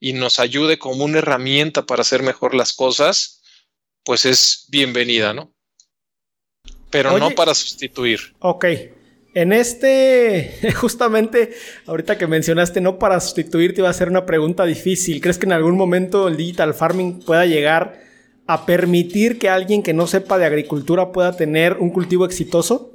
y 0.00 0.12
nos 0.12 0.38
ayude 0.38 0.78
como 0.78 1.04
una 1.04 1.18
herramienta 1.18 1.86
para 1.86 2.02
hacer 2.02 2.22
mejor 2.22 2.54
las 2.54 2.72
cosas, 2.72 3.42
pues 4.04 4.24
es 4.24 4.66
bienvenida, 4.68 5.32
¿no? 5.32 5.54
Pero 6.90 7.18
no 7.18 7.30
para 7.30 7.54
sustituir. 7.54 8.34
Ok. 8.40 8.64
En 9.34 9.52
este, 9.52 10.72
justamente, 10.76 11.54
ahorita 11.86 12.18
que 12.18 12.26
mencionaste 12.26 12.80
no 12.80 12.98
para 12.98 13.20
sustituir, 13.20 13.74
te 13.74 13.80
iba 13.80 13.88
a 13.88 13.92
hacer 13.92 14.08
una 14.08 14.26
pregunta 14.26 14.64
difícil. 14.64 15.20
¿Crees 15.20 15.38
que 15.38 15.46
en 15.46 15.52
algún 15.52 15.76
momento 15.76 16.28
el 16.28 16.36
digital 16.36 16.74
farming 16.74 17.20
pueda 17.20 17.46
llegar 17.46 18.07
a 18.48 18.64
permitir 18.64 19.38
que 19.38 19.50
alguien 19.50 19.82
que 19.82 19.92
no 19.92 20.06
sepa 20.06 20.38
de 20.38 20.46
agricultura 20.46 21.12
pueda 21.12 21.36
tener 21.36 21.74
un 21.74 21.90
cultivo 21.90 22.24
exitoso? 22.24 22.92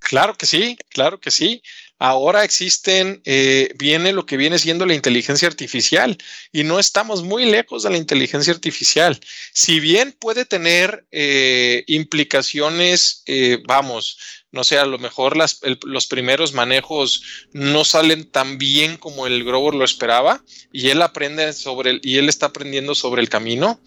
Claro 0.00 0.34
que 0.34 0.46
sí, 0.46 0.78
claro 0.88 1.20
que 1.20 1.30
sí. 1.30 1.62
Ahora 1.98 2.42
existen, 2.42 3.20
eh, 3.24 3.72
viene 3.76 4.12
lo 4.12 4.24
que 4.26 4.36
viene 4.36 4.58
siendo 4.58 4.86
la 4.86 4.94
inteligencia 4.94 5.46
artificial 5.46 6.16
y 6.52 6.64
no 6.64 6.80
estamos 6.80 7.22
muy 7.22 7.44
lejos 7.44 7.82
de 7.82 7.90
la 7.90 7.98
inteligencia 7.98 8.52
artificial. 8.52 9.20
Si 9.52 9.78
bien 9.78 10.16
puede 10.18 10.46
tener 10.46 11.06
eh, 11.12 11.84
implicaciones, 11.86 13.22
eh, 13.26 13.58
vamos, 13.68 14.18
no 14.52 14.64
sé, 14.64 14.78
a 14.78 14.86
lo 14.86 14.98
mejor 14.98 15.36
los 15.36 16.06
primeros 16.06 16.54
manejos 16.54 17.22
no 17.52 17.84
salen 17.84 18.28
tan 18.28 18.56
bien 18.56 18.96
como 18.96 19.26
el 19.26 19.44
grower 19.44 19.74
lo 19.74 19.84
esperaba 19.84 20.42
y 20.72 20.88
él 20.88 21.02
aprende 21.02 21.52
sobre 21.52 21.90
el, 21.90 22.00
y 22.02 22.16
él 22.16 22.28
está 22.30 22.46
aprendiendo 22.46 22.94
sobre 22.94 23.20
el 23.20 23.28
camino. 23.28 23.78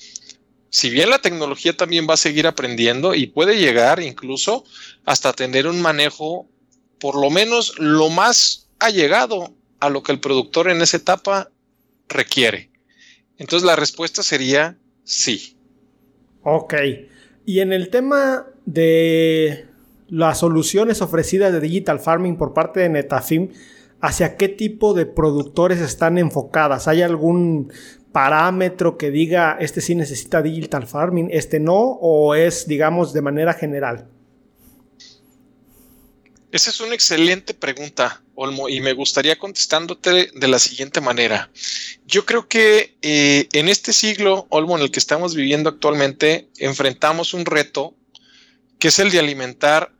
Si 0.69 0.89
bien 0.89 1.09
la 1.09 1.19
tecnología 1.19 1.75
también 1.75 2.07
va 2.09 2.15
a 2.15 2.17
seguir 2.17 2.47
aprendiendo 2.47 3.15
y 3.15 3.27
puede 3.27 3.57
llegar 3.57 4.01
incluso 4.01 4.65
hasta 5.05 5.33
tener 5.33 5.67
un 5.67 5.81
manejo 5.81 6.49
por 6.99 7.19
lo 7.19 7.29
menos 7.29 7.77
lo 7.77 8.09
más 8.09 8.69
allegado 8.79 9.53
a 9.79 9.89
lo 9.89 10.03
que 10.03 10.11
el 10.11 10.19
productor 10.19 10.69
en 10.69 10.81
esa 10.81 10.97
etapa 10.97 11.51
requiere. 12.09 12.71
Entonces 13.37 13.65
la 13.65 13.75
respuesta 13.75 14.23
sería 14.23 14.77
sí. 15.03 15.57
Ok. 16.43 16.73
Y 17.45 17.59
en 17.59 17.73
el 17.73 17.89
tema 17.89 18.47
de 18.65 19.67
las 20.07 20.39
soluciones 20.39 21.01
ofrecidas 21.01 21.51
de 21.51 21.59
Digital 21.59 21.99
Farming 21.99 22.37
por 22.37 22.53
parte 22.53 22.79
de 22.79 22.89
Netafim, 22.89 23.49
¿hacia 24.01 24.37
qué 24.37 24.49
tipo 24.49 24.93
de 24.93 25.05
productores 25.05 25.79
están 25.79 26.17
enfocadas? 26.17 26.87
¿Hay 26.87 27.01
algún 27.01 27.71
parámetro 28.15 28.97
que 28.97 29.11
diga 29.11 29.57
este 29.59 29.81
sí 29.81 29.93
necesita 29.93 30.41
Digital 30.41 30.87
Farming, 30.87 31.27
este 31.33 31.59
no? 31.59 31.75
¿O 31.75 32.33
es, 32.33 32.65
digamos, 32.65 33.11
de 33.11 33.21
manera 33.21 33.53
general? 33.53 34.07
Esa 36.49 36.69
es 36.69 36.79
una 36.79 36.95
excelente 36.95 37.53
pregunta, 37.53 38.23
Olmo, 38.35 38.69
y 38.69 38.79
me 38.79 38.93
gustaría 38.93 39.37
contestándote 39.37 40.29
de 40.33 40.47
la 40.47 40.59
siguiente 40.59 41.01
manera. 41.01 41.51
Yo 42.05 42.25
creo 42.25 42.47
que 42.47 42.95
eh, 43.01 43.49
en 43.51 43.67
este 43.67 43.91
siglo, 43.91 44.47
Olmo, 44.47 44.77
en 44.77 44.83
el 44.83 44.91
que 44.91 44.99
estamos 44.99 45.35
viviendo 45.35 45.69
actualmente, 45.69 46.47
enfrentamos 46.57 47.33
un 47.33 47.45
reto 47.45 47.95
que 48.79 48.87
es 48.87 48.99
el 48.99 49.11
de 49.11 49.19
alimentar, 49.19 49.91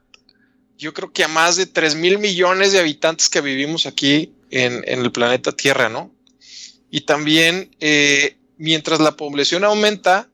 yo 0.78 0.94
creo 0.94 1.12
que 1.12 1.26
a 1.26 1.28
más 1.28 1.58
de 1.58 1.66
3 1.66 1.96
mil 1.96 2.20
millones 2.20 2.72
de 2.72 2.80
habitantes 2.80 3.28
que 3.28 3.42
vivimos 3.42 3.86
aquí 3.86 4.34
en, 4.52 4.86
el 4.88 5.12
planeta 5.12 5.52
Tierra, 5.52 5.90
¿no? 5.90 6.15
Y 6.90 7.02
también, 7.02 7.76
eh, 7.80 8.38
mientras 8.58 9.00
la 9.00 9.16
población 9.16 9.64
aumenta, 9.64 10.30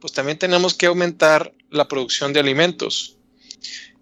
pues 0.00 0.12
también 0.12 0.38
tenemos 0.38 0.74
que 0.74 0.86
aumentar 0.86 1.52
la 1.70 1.88
producción 1.88 2.32
de 2.32 2.40
alimentos. 2.40 3.18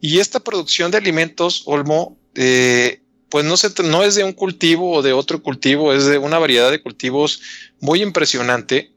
Y 0.00 0.18
esta 0.18 0.40
producción 0.40 0.90
de 0.90 0.99
alimentos, 0.99 1.62
Olmo, 1.66 2.18
eh, 2.35 3.00
pues 3.30 3.44
no, 3.44 3.54
no 3.88 4.02
es 4.02 4.14
de 4.14 4.25
un 4.25 4.33
cultivo 4.33 4.92
o 4.92 5.02
de 5.02 5.12
otro 5.12 5.42
cultivo, 5.42 5.92
es 5.92 6.04
de 6.04 6.18
una 6.18 6.38
variedad 6.38 6.71
de 6.71 6.83
cultivos 6.83 7.40
muy 7.80 8.02
impresionante. 8.02 8.92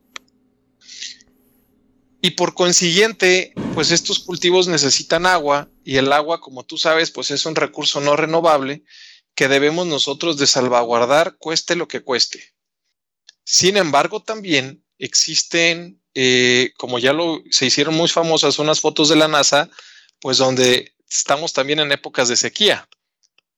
Y 2.22 2.32
por 2.32 2.54
consiguiente, 2.54 3.54
pues 3.74 3.92
estos 3.92 4.20
cultivos 4.20 4.68
necesitan 4.68 5.26
agua 5.26 5.70
y 5.84 5.98
el 5.98 6.12
agua, 6.12 6.42
como 6.42 6.64
tú 6.64 6.78
sabes, 6.78 7.10
pues 7.10 7.32
es 7.32 7.46
un 7.46 7.56
recurso 7.56 8.02
no 8.02 8.16
renovable 8.16 8.84
que 9.34 9.48
debemos 9.48 9.88
nosotros 9.88 10.38
de 10.38 10.48
salvaguardar 10.48 11.38
cueste 11.38 11.76
lo 11.76 11.88
que 11.88 12.02
cueste. 12.02 12.57
Sin 13.50 13.78
embargo, 13.78 14.22
también 14.22 14.84
existen, 14.98 16.04
eh, 16.14 16.74
como 16.76 17.00
ya 17.00 17.14
se 17.50 17.66
hicieron 17.66 17.96
muy 17.96 18.10
famosas 18.10 18.60
unas 18.60 18.82
fotos 18.82 19.08
de 19.08 19.16
la 19.16 19.30
NASA, 19.30 19.70
pues 20.20 20.38
donde 20.38 20.94
estamos 21.10 21.54
también 21.54 21.80
en 21.80 21.94
épocas 21.94 22.28
de 22.28 22.36
sequía, 22.36 22.90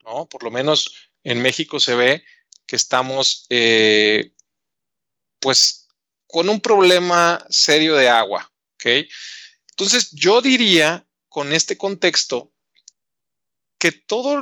¿no? 0.04 0.28
Por 0.28 0.44
lo 0.44 0.52
menos 0.52 0.94
en 1.24 1.42
México 1.42 1.80
se 1.80 1.96
ve 1.96 2.24
que 2.68 2.76
estamos, 2.76 3.48
eh, 3.50 4.32
pues, 5.40 5.88
con 6.28 6.50
un 6.50 6.62
problema 6.62 7.44
serio 7.50 7.96
de 7.96 8.10
agua, 8.10 8.54
¿ok? 8.76 9.08
Entonces, 9.72 10.12
yo 10.12 10.44
diría, 10.44 11.08
con 11.30 11.52
este 11.52 11.80
contexto, 11.80 12.54
que 13.80 13.92
todo, 13.92 14.40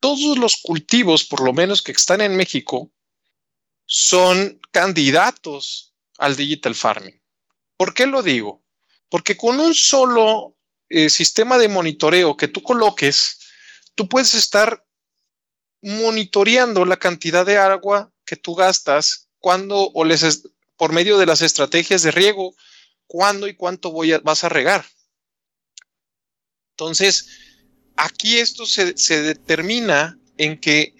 todos 0.00 0.38
los 0.38 0.56
cultivos, 0.56 1.22
por 1.24 1.42
lo 1.42 1.52
menos 1.52 1.82
que 1.82 1.92
están 1.92 2.22
en 2.22 2.34
México, 2.34 2.93
son 3.86 4.60
candidatos 4.70 5.94
al 6.18 6.36
digital 6.36 6.74
farming. 6.74 7.20
¿Por 7.76 7.94
qué 7.94 8.06
lo 8.06 8.22
digo? 8.22 8.64
Porque 9.08 9.36
con 9.36 9.60
un 9.60 9.74
solo 9.74 10.56
eh, 10.88 11.10
sistema 11.10 11.58
de 11.58 11.68
monitoreo 11.68 12.36
que 12.36 12.48
tú 12.48 12.62
coloques, 12.62 13.38
tú 13.94 14.08
puedes 14.08 14.34
estar 14.34 14.84
monitoreando 15.82 16.84
la 16.84 16.96
cantidad 16.96 17.44
de 17.44 17.58
agua 17.58 18.12
que 18.24 18.36
tú 18.36 18.54
gastas 18.54 19.28
cuando 19.38 19.90
o 19.92 20.04
les 20.04 20.42
por 20.76 20.92
medio 20.92 21.18
de 21.18 21.26
las 21.26 21.42
estrategias 21.42 22.02
de 22.02 22.10
riego, 22.10 22.54
cuándo 23.06 23.46
y 23.46 23.54
cuánto 23.54 23.92
voy 23.92 24.12
vas 24.22 24.44
a 24.44 24.48
regar. 24.48 24.84
Entonces, 26.70 27.28
aquí 27.96 28.38
esto 28.38 28.66
se 28.66 29.22
determina 29.22 30.18
en 30.36 30.58
que, 30.58 30.93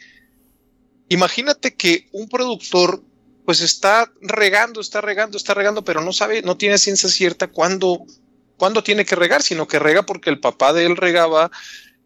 imagínate 1.09 1.75
que 1.75 2.09
un 2.13 2.29
productor 2.29 3.03
pues 3.45 3.61
está 3.61 4.11
regando, 4.23 4.81
está 4.81 5.01
regando, 5.01 5.37
está 5.37 5.53
regando, 5.55 5.85
pero 5.85 6.01
no 6.01 6.13
sabe, 6.13 6.43
no 6.43 6.57
tiene 6.57 6.79
ciencia 6.79 7.09
cierta 7.09 7.49
cuándo 7.49 8.07
cuándo 8.57 8.83
tiene 8.83 9.05
que 9.05 9.17
regar, 9.17 9.43
sino 9.43 9.67
que 9.67 9.79
rega 9.79 10.05
porque 10.05 10.31
el 10.31 10.41
papá 10.41 10.73
de 10.73 10.87
él 10.87 10.97
regaba 10.97 11.51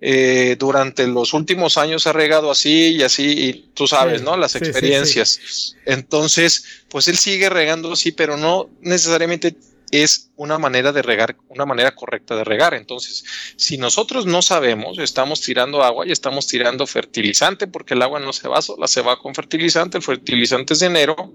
eh, 0.01 0.57
durante 0.59 1.07
los 1.07 1.35
últimos 1.35 1.77
años 1.77 2.07
ha 2.07 2.13
regado 2.13 2.51
así 2.51 2.97
y 2.97 3.03
así, 3.03 3.25
y 3.27 3.71
tú 3.75 3.87
sabes, 3.87 4.23
¿no? 4.23 4.37
Las 4.37 4.55
experiencias. 4.55 5.75
Entonces, 5.85 6.65
pues 6.89 7.09
él 7.09 7.19
sigue 7.19 7.49
regando 7.49 7.93
así, 7.93 8.13
pero 8.13 8.37
no 8.37 8.71
necesariamente 8.81 9.57
es 9.91 10.31
una 10.37 10.59
manera 10.59 10.93
de 10.93 11.03
regar, 11.03 11.37
una 11.49 11.65
manera 11.65 11.95
correcta 11.95 12.37
de 12.37 12.45
regar. 12.45 12.75
Entonces, 12.75 13.25
si 13.57 13.79
nosotros 13.79 14.27
no 14.27 14.43
sabemos, 14.43 14.99
estamos 14.99 15.41
tirando 15.41 15.83
agua 15.83 16.07
y 16.07 16.13
estamos 16.13 16.47
tirando 16.47 16.87
fertilizante, 16.87 17.67
porque 17.67 17.95
el 17.95 18.03
agua 18.03 18.21
no 18.21 18.33
se 18.33 18.49
va 18.49 18.63
sola, 18.63 18.87
se 18.87 19.03
va 19.03 19.19
con 19.19 19.35
fertilizante, 19.35 19.99
el 19.99 20.05
fertilizante 20.05 20.75
es 20.75 20.81
de 20.81 20.87
enero, 20.87 21.33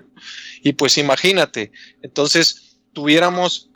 y 0.62 0.74
pues 0.74 0.98
imagínate, 0.98 1.72
entonces 2.02 2.78
tuviéramos 2.94 3.70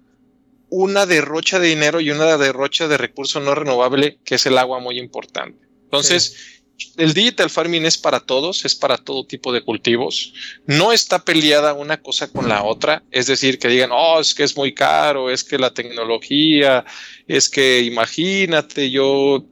una 0.69 1.05
derrocha 1.05 1.59
de 1.59 1.67
dinero 1.69 2.01
y 2.01 2.11
una 2.11 2.37
derrocha 2.37 2.87
de 2.87 2.97
recurso 2.97 3.39
no 3.39 3.55
renovable, 3.55 4.19
que 4.23 4.35
es 4.35 4.45
el 4.45 4.57
agua 4.57 4.79
muy 4.79 4.99
importante. 4.99 5.65
Entonces, 5.83 6.56
el 6.97 7.13
digital 7.13 7.49
farming 7.49 7.85
es 7.85 7.97
para 7.97 8.19
todos, 8.19 8.65
es 8.65 8.75
para 8.75 8.97
todo 8.97 9.25
tipo 9.25 9.51
de 9.51 9.63
cultivos. 9.63 10.33
No 10.65 10.91
está 10.91 11.23
peleada 11.23 11.73
una 11.73 12.01
cosa 12.01 12.31
con 12.31 12.47
la 12.47 12.63
otra, 12.63 13.03
es 13.11 13.27
decir, 13.27 13.59
que 13.59 13.67
digan, 13.67 13.89
oh, 13.91 14.19
es 14.19 14.33
que 14.35 14.43
es 14.43 14.55
muy 14.55 14.73
caro, 14.73 15.29
es 15.29 15.43
que 15.43 15.57
la 15.57 15.73
tecnología, 15.73 16.85
es 17.27 17.49
que 17.49 17.81
imagínate, 17.81 18.91
yo 18.91 19.45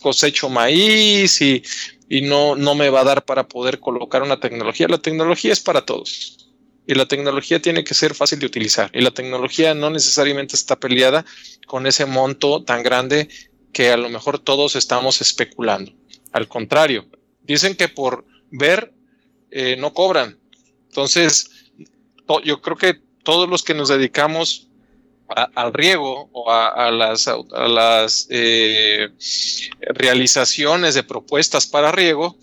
cosecho 0.00 0.48
maíz 0.48 1.40
y, 1.40 1.62
y 2.08 2.22
no, 2.22 2.56
no 2.56 2.74
me 2.74 2.90
va 2.90 3.00
a 3.00 3.04
dar 3.04 3.24
para 3.24 3.46
poder 3.48 3.80
colocar 3.80 4.22
una 4.22 4.40
tecnología. 4.40 4.88
La 4.88 4.98
tecnología 4.98 5.52
es 5.52 5.60
para 5.60 5.84
todos 5.84 6.44
y 6.86 6.94
la 6.94 7.06
tecnología 7.06 7.62
tiene 7.62 7.84
que 7.84 7.94
ser 7.94 8.14
fácil 8.14 8.38
de 8.38 8.46
utilizar 8.46 8.90
y 8.92 9.00
la 9.00 9.10
tecnología 9.10 9.74
no 9.74 9.90
necesariamente 9.90 10.54
está 10.54 10.78
peleada 10.78 11.24
con 11.66 11.86
ese 11.86 12.04
monto 12.04 12.62
tan 12.62 12.82
grande 12.82 13.28
que 13.72 13.90
a 13.90 13.96
lo 13.96 14.08
mejor 14.08 14.38
todos 14.38 14.76
estamos 14.76 15.20
especulando. 15.20 15.92
Al 16.34 16.48
contrario, 16.48 17.06
dicen 17.42 17.76
que 17.76 17.86
por 17.86 18.26
ver 18.50 18.92
eh, 19.52 19.76
no 19.78 19.94
cobran. 19.94 20.36
Entonces, 20.88 21.48
yo 22.42 22.60
creo 22.60 22.76
que 22.76 22.94
todos 23.22 23.48
los 23.48 23.62
que 23.62 23.72
nos 23.72 23.88
dedicamos 23.88 24.66
al 25.28 25.72
riego 25.72 26.28
o 26.32 26.50
a, 26.50 26.90
las, 26.90 27.28
a 27.28 27.68
las 27.68 28.26
eh, 28.30 29.10
realizaciones 29.80 30.96
de 30.96 31.04
propuestas 31.04 31.68
para 31.68 31.92
riego, 31.92 32.36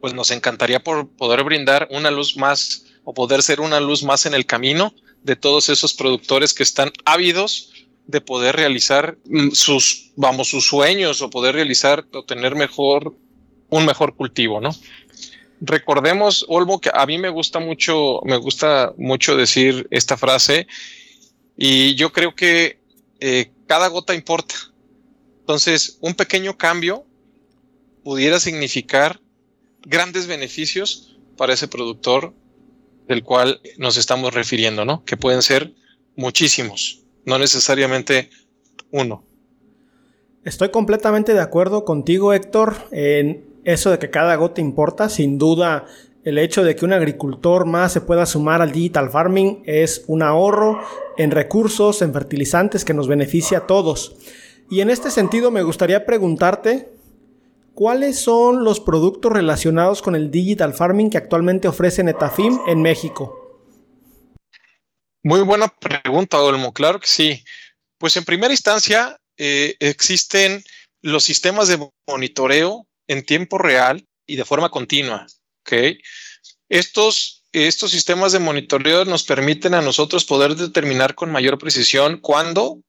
pues 0.00 0.12
nos 0.12 0.32
encantaría 0.32 0.82
por 0.82 1.08
poder 1.08 1.44
brindar 1.44 1.86
una 1.92 2.10
luz 2.10 2.36
más 2.36 2.86
o 3.04 3.14
poder 3.14 3.44
ser 3.44 3.60
una 3.60 3.78
luz 3.78 4.02
más 4.02 4.26
en 4.26 4.34
el 4.34 4.44
camino 4.44 4.92
de 5.22 5.36
todos 5.36 5.68
esos 5.68 5.94
productores 5.94 6.52
que 6.52 6.64
están 6.64 6.90
ávidos 7.04 7.71
de 8.06 8.20
poder 8.20 8.56
realizar 8.56 9.16
mm, 9.24 9.50
sus, 9.50 10.12
vamos, 10.16 10.48
sus 10.48 10.66
sueños 10.66 11.22
o 11.22 11.30
poder 11.30 11.54
realizar 11.54 12.06
o 12.12 12.24
tener 12.24 12.54
mejor, 12.54 13.14
un 13.70 13.86
mejor 13.86 14.16
cultivo, 14.16 14.60
¿no? 14.60 14.70
Recordemos, 15.60 16.44
Olmo, 16.48 16.80
que 16.80 16.90
a 16.92 17.06
mí 17.06 17.18
me 17.18 17.28
gusta 17.28 17.60
mucho, 17.60 18.20
me 18.24 18.36
gusta 18.36 18.92
mucho 18.98 19.36
decir 19.36 19.86
esta 19.90 20.16
frase 20.16 20.66
y 21.56 21.94
yo 21.94 22.12
creo 22.12 22.34
que 22.34 22.80
eh, 23.20 23.52
cada 23.68 23.86
gota 23.86 24.14
importa. 24.14 24.56
Entonces, 25.40 25.98
un 26.00 26.14
pequeño 26.14 26.56
cambio 26.56 27.06
pudiera 28.02 28.40
significar 28.40 29.20
grandes 29.82 30.26
beneficios 30.26 31.16
para 31.36 31.54
ese 31.54 31.68
productor 31.68 32.34
del 33.06 33.22
cual 33.22 33.60
nos 33.78 33.96
estamos 33.96 34.34
refiriendo, 34.34 34.84
¿no? 34.84 35.04
Que 35.04 35.16
pueden 35.16 35.42
ser 35.42 35.72
muchísimos, 36.16 37.01
no 37.24 37.38
necesariamente 37.38 38.30
uno. 38.90 39.24
Estoy 40.44 40.70
completamente 40.70 41.34
de 41.34 41.40
acuerdo 41.40 41.84
contigo, 41.84 42.32
Héctor, 42.32 42.74
en 42.90 43.44
eso 43.64 43.90
de 43.90 43.98
que 43.98 44.10
cada 44.10 44.34
gota 44.36 44.60
importa. 44.60 45.08
Sin 45.08 45.38
duda, 45.38 45.86
el 46.24 46.38
hecho 46.38 46.64
de 46.64 46.74
que 46.74 46.84
un 46.84 46.92
agricultor 46.92 47.64
más 47.64 47.92
se 47.92 48.00
pueda 48.00 48.26
sumar 48.26 48.60
al 48.60 48.72
digital 48.72 49.10
farming 49.10 49.62
es 49.66 50.04
un 50.08 50.22
ahorro 50.22 50.80
en 51.16 51.30
recursos, 51.30 52.02
en 52.02 52.12
fertilizantes 52.12 52.84
que 52.84 52.94
nos 52.94 53.08
beneficia 53.08 53.58
a 53.58 53.66
todos. 53.66 54.16
Y 54.70 54.80
en 54.80 54.90
este 54.90 55.10
sentido 55.10 55.50
me 55.50 55.62
gustaría 55.62 56.06
preguntarte, 56.06 56.92
¿cuáles 57.74 58.18
son 58.18 58.64
los 58.64 58.80
productos 58.80 59.32
relacionados 59.32 60.02
con 60.02 60.14
el 60.14 60.30
digital 60.30 60.74
farming 60.74 61.10
que 61.10 61.18
actualmente 61.18 61.68
ofrece 61.68 62.02
Netafim 62.02 62.58
en 62.66 62.82
México? 62.82 63.41
Muy 65.24 65.40
buena 65.42 65.68
pregunta, 65.68 66.40
Olmo. 66.40 66.72
Claro 66.72 66.98
que 66.98 67.06
sí. 67.06 67.44
Pues 67.98 68.16
en 68.16 68.24
primera 68.24 68.52
instancia 68.52 69.16
eh, 69.36 69.76
existen 69.78 70.64
los 71.00 71.22
sistemas 71.22 71.68
de 71.68 71.78
monitoreo 72.08 72.88
en 73.06 73.24
tiempo 73.24 73.58
real 73.58 74.06
y 74.26 74.36
de 74.36 74.44
forma 74.44 74.70
continua. 74.70 75.26
¿okay? 75.60 76.00
Estos, 76.68 77.44
estos 77.52 77.92
sistemas 77.92 78.32
de 78.32 78.40
monitoreo 78.40 79.04
nos 79.04 79.22
permiten 79.22 79.74
a 79.74 79.82
nosotros 79.82 80.24
poder 80.24 80.56
determinar 80.56 81.14
con 81.14 81.30
mayor 81.30 81.56
precisión 81.56 82.18
cuándo 82.18 82.82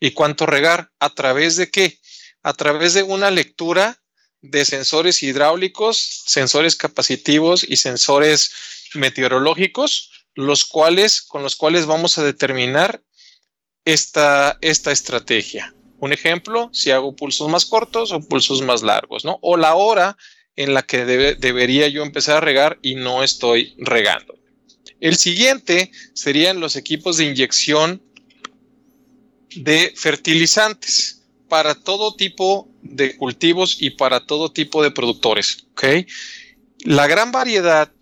y 0.00 0.10
cuánto 0.10 0.46
regar. 0.46 0.90
¿A 0.98 1.10
través 1.10 1.54
de 1.56 1.70
qué? 1.70 2.00
A 2.42 2.52
través 2.54 2.94
de 2.94 3.04
una 3.04 3.30
lectura 3.30 4.02
de 4.40 4.64
sensores 4.64 5.22
hidráulicos, 5.22 6.24
sensores 6.26 6.74
capacitivos 6.74 7.64
y 7.68 7.76
sensores 7.76 8.52
meteorológicos, 8.94 10.10
los 10.36 10.64
cuales, 10.64 11.22
con 11.22 11.42
los 11.42 11.56
cuales 11.56 11.86
vamos 11.86 12.18
a 12.18 12.24
determinar 12.24 13.02
esta, 13.84 14.58
esta 14.60 14.92
estrategia. 14.92 15.74
Un 15.98 16.12
ejemplo, 16.12 16.70
si 16.72 16.90
hago 16.90 17.16
pulsos 17.16 17.48
más 17.48 17.64
cortos 17.64 18.12
o 18.12 18.20
pulsos 18.20 18.62
más 18.62 18.82
largos, 18.82 19.24
¿no? 19.24 19.38
O 19.40 19.56
la 19.56 19.74
hora 19.74 20.16
en 20.54 20.74
la 20.74 20.82
que 20.82 21.04
debería 21.04 21.88
yo 21.88 22.02
empezar 22.02 22.36
a 22.36 22.40
regar 22.40 22.78
y 22.82 22.94
no 22.94 23.22
estoy 23.22 23.74
regando. 23.78 24.38
El 25.00 25.16
siguiente 25.16 25.90
serían 26.14 26.60
los 26.60 26.76
equipos 26.76 27.16
de 27.16 27.24
inyección 27.24 28.02
de 29.54 29.92
fertilizantes 29.96 31.22
para 31.48 31.74
todo 31.74 32.14
tipo 32.14 32.68
de 32.82 33.16
cultivos 33.16 33.76
y 33.80 33.90
para 33.90 34.26
todo 34.26 34.52
tipo 34.52 34.82
de 34.82 34.90
productores. 34.90 35.66
¿okay? 35.72 36.06
La 36.80 37.06
gran 37.06 37.32
variedad, 37.32 37.92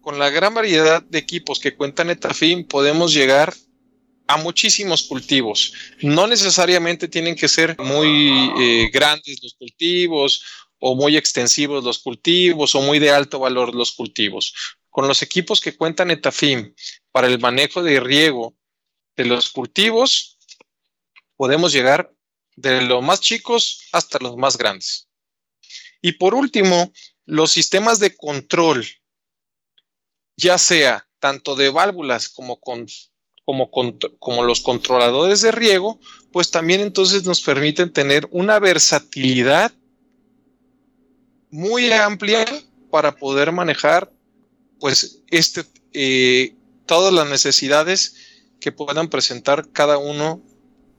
con 0.00 0.18
la 0.18 0.30
gran 0.30 0.54
variedad 0.54 1.02
de 1.02 1.18
equipos 1.18 1.60
que 1.60 1.76
cuenta 1.76 2.04
Netafim, 2.04 2.66
podemos 2.66 3.12
llegar 3.12 3.54
a 4.26 4.36
muchísimos 4.36 5.02
cultivos. 5.04 5.72
No 6.02 6.26
necesariamente 6.26 7.08
tienen 7.08 7.34
que 7.34 7.48
ser 7.48 7.76
muy 7.78 8.52
eh, 8.58 8.90
grandes 8.92 9.42
los 9.42 9.54
cultivos 9.54 10.44
o 10.78 10.94
muy 10.94 11.16
extensivos 11.16 11.84
los 11.84 11.98
cultivos 11.98 12.74
o 12.74 12.80
muy 12.80 12.98
de 12.98 13.10
alto 13.10 13.38
valor 13.38 13.74
los 13.74 13.92
cultivos. 13.92 14.54
Con 14.88 15.06
los 15.06 15.22
equipos 15.22 15.60
que 15.60 15.76
cuentan 15.76 16.10
Etafim 16.10 16.74
para 17.12 17.26
el 17.26 17.38
manejo 17.38 17.82
de 17.82 18.00
riego 18.00 18.54
de 19.16 19.24
los 19.24 19.50
cultivos, 19.50 20.38
podemos 21.36 21.72
llegar 21.72 22.12
de 22.56 22.82
los 22.82 23.02
más 23.02 23.20
chicos 23.20 23.88
hasta 23.92 24.18
los 24.20 24.36
más 24.36 24.56
grandes. 24.56 25.08
Y 26.02 26.12
por 26.12 26.34
último, 26.34 26.92
los 27.26 27.52
sistemas 27.52 27.98
de 27.98 28.16
control, 28.16 28.86
ya 30.40 30.58
sea 30.58 31.06
tanto 31.18 31.54
de 31.54 31.70
válvulas 31.70 32.28
como, 32.28 32.58
con, 32.60 32.86
como, 33.44 33.70
como 33.70 34.42
los 34.42 34.60
controladores 34.60 35.42
de 35.42 35.52
riego, 35.52 36.00
pues 36.32 36.50
también 36.50 36.80
entonces 36.80 37.24
nos 37.24 37.40
permiten 37.42 37.92
tener 37.92 38.26
una 38.30 38.58
versatilidad 38.58 39.72
muy 41.50 41.92
amplia 41.92 42.44
para 42.90 43.16
poder 43.16 43.52
manejar 43.52 44.12
pues 44.78 45.22
este 45.30 45.64
eh, 45.92 46.54
todas 46.86 47.12
las 47.12 47.28
necesidades 47.28 48.14
que 48.60 48.72
puedan 48.72 49.08
presentar 49.08 49.70
cada 49.72 49.98
uno 49.98 50.42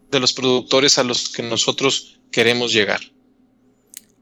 de 0.10 0.20
los 0.20 0.34
productores 0.34 0.98
a 0.98 1.04
los 1.04 1.30
que 1.30 1.44
nosotros 1.44 2.20
queremos 2.32 2.74
llegar. 2.74 3.02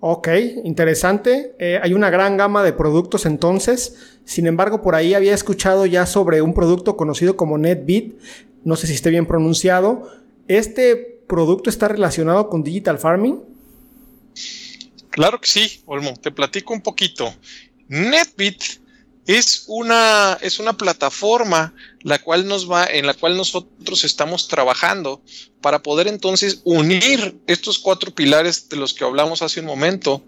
Ok, 0.02 0.30
interesante. 0.64 1.56
Eh, 1.60 1.80
hay 1.82 1.94
una 1.94 2.10
gran 2.10 2.38
gama 2.38 2.64
de 2.64 2.72
productos 2.72 3.26
entonces. 3.26 4.18
Sin 4.24 4.48
embargo, 4.48 4.82
por 4.82 4.96
ahí 4.96 5.14
había 5.14 5.34
escuchado 5.34 5.86
ya 5.86 6.06
sobre 6.06 6.42
un 6.42 6.54
producto 6.54 6.96
conocido 6.96 7.36
como 7.36 7.58
NetBeat. 7.58 8.14
No 8.64 8.76
sé 8.78 8.88
si 8.88 8.94
esté 8.94 9.10
bien 9.10 9.26
pronunciado. 9.26 10.10
¿Este 10.48 10.96
producto 11.28 11.70
está 11.70 11.90
relacionado 11.90 12.50
con 12.50 12.64
Digital 12.64 12.98
Farming? 12.98 13.42
Claro 15.10 15.42
que 15.42 15.48
sí, 15.48 15.82
Olmo, 15.86 16.14
te 16.14 16.32
platico 16.32 16.74
un 16.74 16.82
poquito. 16.82 17.34
NetBit 17.90 18.79
es 19.30 19.66
una, 19.68 20.40
es 20.42 20.58
una 20.58 20.76
plataforma 20.76 21.76
la 22.02 22.18
cual 22.18 22.48
nos 22.48 22.70
va, 22.70 22.86
en 22.86 23.06
la 23.06 23.14
cual 23.14 23.38
nosotros 23.38 24.04
estamos 24.04 24.48
trabajando 24.48 25.22
para 25.62 25.84
poder 25.84 26.08
entonces 26.08 26.62
unir 26.64 27.40
estos 27.46 27.78
cuatro 27.78 28.10
pilares 28.10 28.70
de 28.70 28.78
los 28.78 28.96
que 28.96 29.04
hablamos 29.04 29.44
hace 29.44 29.60
un 29.60 29.68
momento 29.68 30.24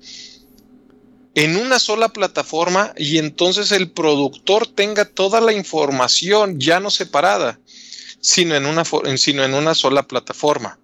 en 1.33 1.57
una 1.57 1.79
sola 1.79 2.09
plataforma 2.09 2.93
y 2.95 3.17
entonces 3.17 3.71
el 3.71 3.89
productor 3.89 4.67
tenga 4.67 5.05
toda 5.05 5.41
la 5.41 5.53
información 5.53 6.59
ya 6.59 6.79
no 6.79 6.91
separada, 6.91 7.59
sino 8.19 8.53
en 8.53 8.67
una, 8.67 8.83
sino 9.17 9.43
en 9.43 9.55
una 9.55 9.73
sola 9.73 10.03
plataforma. 10.03 10.77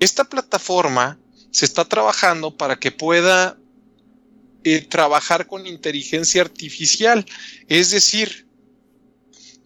Esta 0.00 0.24
plataforma 0.24 1.16
se 1.52 1.64
está 1.64 1.84
trabajando 1.84 2.56
para 2.56 2.74
que 2.74 2.90
pueda 2.90 3.56
eh, 4.64 4.80
trabajar 4.82 5.46
con 5.46 5.66
inteligencia 5.66 6.42
artificial, 6.42 7.26
es 7.68 7.90
decir, 7.90 8.46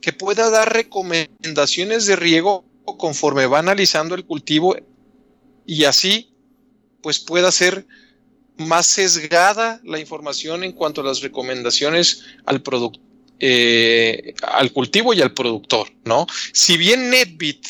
que 0.00 0.12
pueda 0.12 0.50
dar 0.50 0.72
recomendaciones 0.72 2.06
de 2.06 2.16
riego 2.16 2.64
conforme 2.98 3.46
va 3.46 3.58
analizando 3.58 4.14
el 4.14 4.24
cultivo 4.24 4.76
y 5.66 5.84
así 5.84 6.32
pues 7.02 7.18
pueda 7.18 7.52
ser 7.52 7.86
más 8.56 8.86
sesgada 8.86 9.80
la 9.84 9.98
información 9.98 10.64
en 10.64 10.72
cuanto 10.72 11.00
a 11.00 11.04
las 11.04 11.20
recomendaciones 11.20 12.22
al 12.46 12.62
producto. 12.62 13.00
Eh, 13.38 14.32
al 14.40 14.72
cultivo 14.72 15.12
y 15.12 15.20
al 15.20 15.34
productor, 15.34 15.88
¿no? 16.04 16.26
Si 16.54 16.78
bien 16.78 17.10
NetBit 17.10 17.66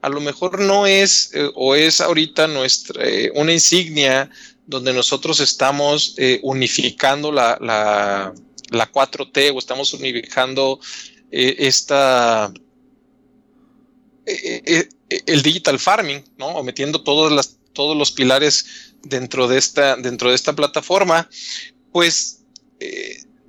a 0.00 0.08
lo 0.08 0.20
mejor 0.20 0.60
no 0.60 0.86
es 0.86 1.30
eh, 1.34 1.50
o 1.54 1.74
es 1.74 2.00
ahorita 2.00 2.46
nuestra 2.46 3.04
una 3.34 3.52
insignia 3.52 4.30
donde 4.70 4.92
nosotros 4.92 5.40
estamos 5.40 6.14
eh, 6.16 6.40
unificando 6.42 7.30
la, 7.32 7.58
la, 7.60 8.32
4T 8.92 9.52
o 9.54 9.58
estamos 9.58 9.92
unificando 9.94 10.80
esta 11.30 12.52
el 14.24 15.42
digital 15.42 15.78
farming, 15.78 16.22
¿no? 16.38 16.46
O 16.48 16.62
metiendo 16.62 17.02
todas 17.02 17.32
las, 17.32 17.58
todos 17.72 17.96
los 17.96 18.12
pilares 18.12 18.94
dentro 19.02 19.48
de 19.48 19.58
esta, 19.58 19.96
dentro 19.96 20.28
de 20.28 20.36
esta 20.36 20.54
plataforma, 20.54 21.28
pues 21.92 22.42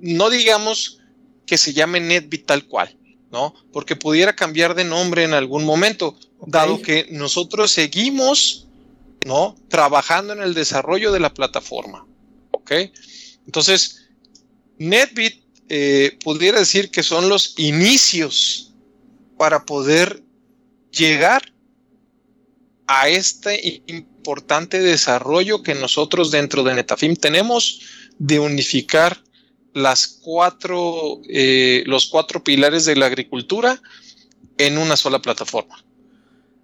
no 0.00 0.28
digamos 0.28 0.98
que 1.46 1.56
se 1.56 1.72
llame 1.72 2.00
NetBit 2.00 2.46
tal 2.46 2.66
cual, 2.66 2.96
¿no? 3.30 3.54
Porque 3.72 3.94
pudiera 3.96 4.34
cambiar 4.34 4.74
de 4.74 4.84
nombre 4.84 5.22
en 5.24 5.34
algún 5.34 5.64
momento 5.64 6.16
dado 6.46 6.82
que 6.82 7.06
nosotros 7.10 7.70
seguimos, 7.70 8.66
¿no? 9.26 9.56
Trabajando 9.68 10.32
en 10.32 10.42
el 10.42 10.54
desarrollo 10.54 11.12
de 11.12 11.20
la 11.20 11.34
plataforma, 11.34 12.06
¿ok? 12.52 12.72
Entonces, 13.46 14.08
NetBit 14.78 15.42
eh, 15.68 16.18
pudiera 16.22 16.58
decir 16.58 16.90
que 16.90 17.02
son 17.02 17.28
los 17.28 17.54
inicios 17.58 18.74
para 19.38 19.64
poder 19.64 20.22
llegar 20.90 21.52
a 22.86 23.08
este 23.08 23.82
importante 23.86 24.80
desarrollo 24.80 25.62
que 25.62 25.74
nosotros 25.74 26.30
dentro 26.30 26.62
de 26.62 26.74
Netafim 26.74 27.16
tenemos 27.16 27.80
de 28.18 28.38
unificar 28.38 29.22
cuatro, 30.22 31.20
eh, 31.28 31.82
los 31.86 32.06
cuatro 32.06 32.44
pilares 32.44 32.84
de 32.84 32.96
la 32.96 33.06
agricultura 33.06 33.80
en 34.58 34.78
una 34.78 34.96
sola 34.96 35.20
plataforma. 35.20 35.82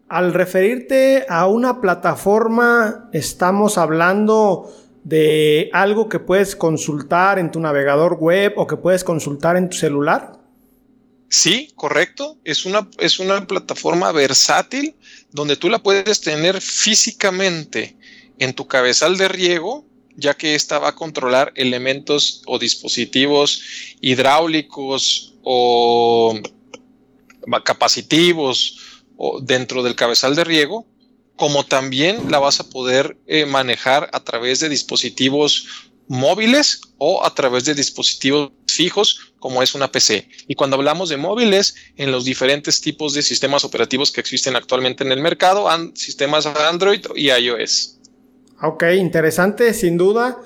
Al 0.09 0.33
referirte 0.33 1.27
a 1.29 1.47
una 1.47 1.83
plataforma, 1.83 3.11
estamos 3.13 3.77
hablando 3.77 4.73
de 5.05 5.69
algo 5.75 6.09
que 6.09 6.19
puedes 6.19 6.57
consultar 6.57 7.39
en 7.39 7.51
tu 7.51 7.61
navegador 7.61 8.15
web 8.15 8.55
o 8.57 8.67
que 8.67 8.77
puedes 8.77 9.05
consultar 9.05 9.59
en 9.59 9.69
tu 9.69 9.77
celular. 9.77 10.33
Sí, 11.29 11.73
correcto. 11.75 12.39
Es 12.43 12.65
una, 12.65 12.89
es 12.99 13.19
una 13.19 13.47
plataforma 13.47 14.11
versátil 14.13 14.97
donde 15.31 15.57
tú 15.57 15.69
la 15.69 15.81
puedes 15.81 16.23
tener 16.23 16.63
físicamente 16.63 17.99
en 18.39 18.55
tu 18.55 18.67
cabezal 18.67 19.19
de 19.19 19.29
riego, 19.29 19.85
ya 20.17 20.33
que 20.33 20.55
esta 20.55 20.79
va 20.79 20.89
a 20.89 20.95
controlar 20.95 21.53
elementos 21.55 22.43
o 22.47 22.59
dispositivos 22.59 23.63
hidráulicos 24.01 25.35
o 25.43 26.35
capacitivos 27.63 28.88
dentro 29.43 29.83
del 29.83 29.95
cabezal 29.95 30.35
de 30.35 30.45
riego, 30.45 30.87
como 31.37 31.65
también 31.65 32.31
la 32.31 32.39
vas 32.39 32.61
a 32.61 32.69
poder 32.69 33.17
eh, 33.27 33.47
manejar 33.47 34.11
a 34.13 34.21
través 34.21 34.61
de 34.61 34.69
dispositivos 34.69 35.89
móviles 36.09 36.81
o 36.99 37.25
a 37.25 37.35
través 37.35 37.65
de 37.65 37.75
dispositivos 37.75 38.51
fijos 38.67 39.33
como 39.39 39.63
es 39.63 39.75
una 39.75 39.93
PC. 39.93 40.29
Y 40.49 40.55
cuando 40.55 40.77
hablamos 40.77 41.09
de 41.09 41.17
móviles, 41.17 41.77
en 41.97 42.11
los 42.11 42.25
diferentes 42.25 42.81
tipos 42.81 43.15
de 43.15 43.23
sistemas 43.23 43.65
operativos 43.65 44.11
que 44.11 44.21
existen 44.21 44.57
actualmente 44.57 45.05
en 45.05 45.13
el 45.13 45.21
mercado, 45.21 45.69
sistemas 45.95 46.47
Android 46.47 47.01
y 47.15 47.31
iOS. 47.31 47.99
Ok, 48.63 48.85
interesante, 48.97 49.73
sin 49.75 49.97
duda. 49.97 50.39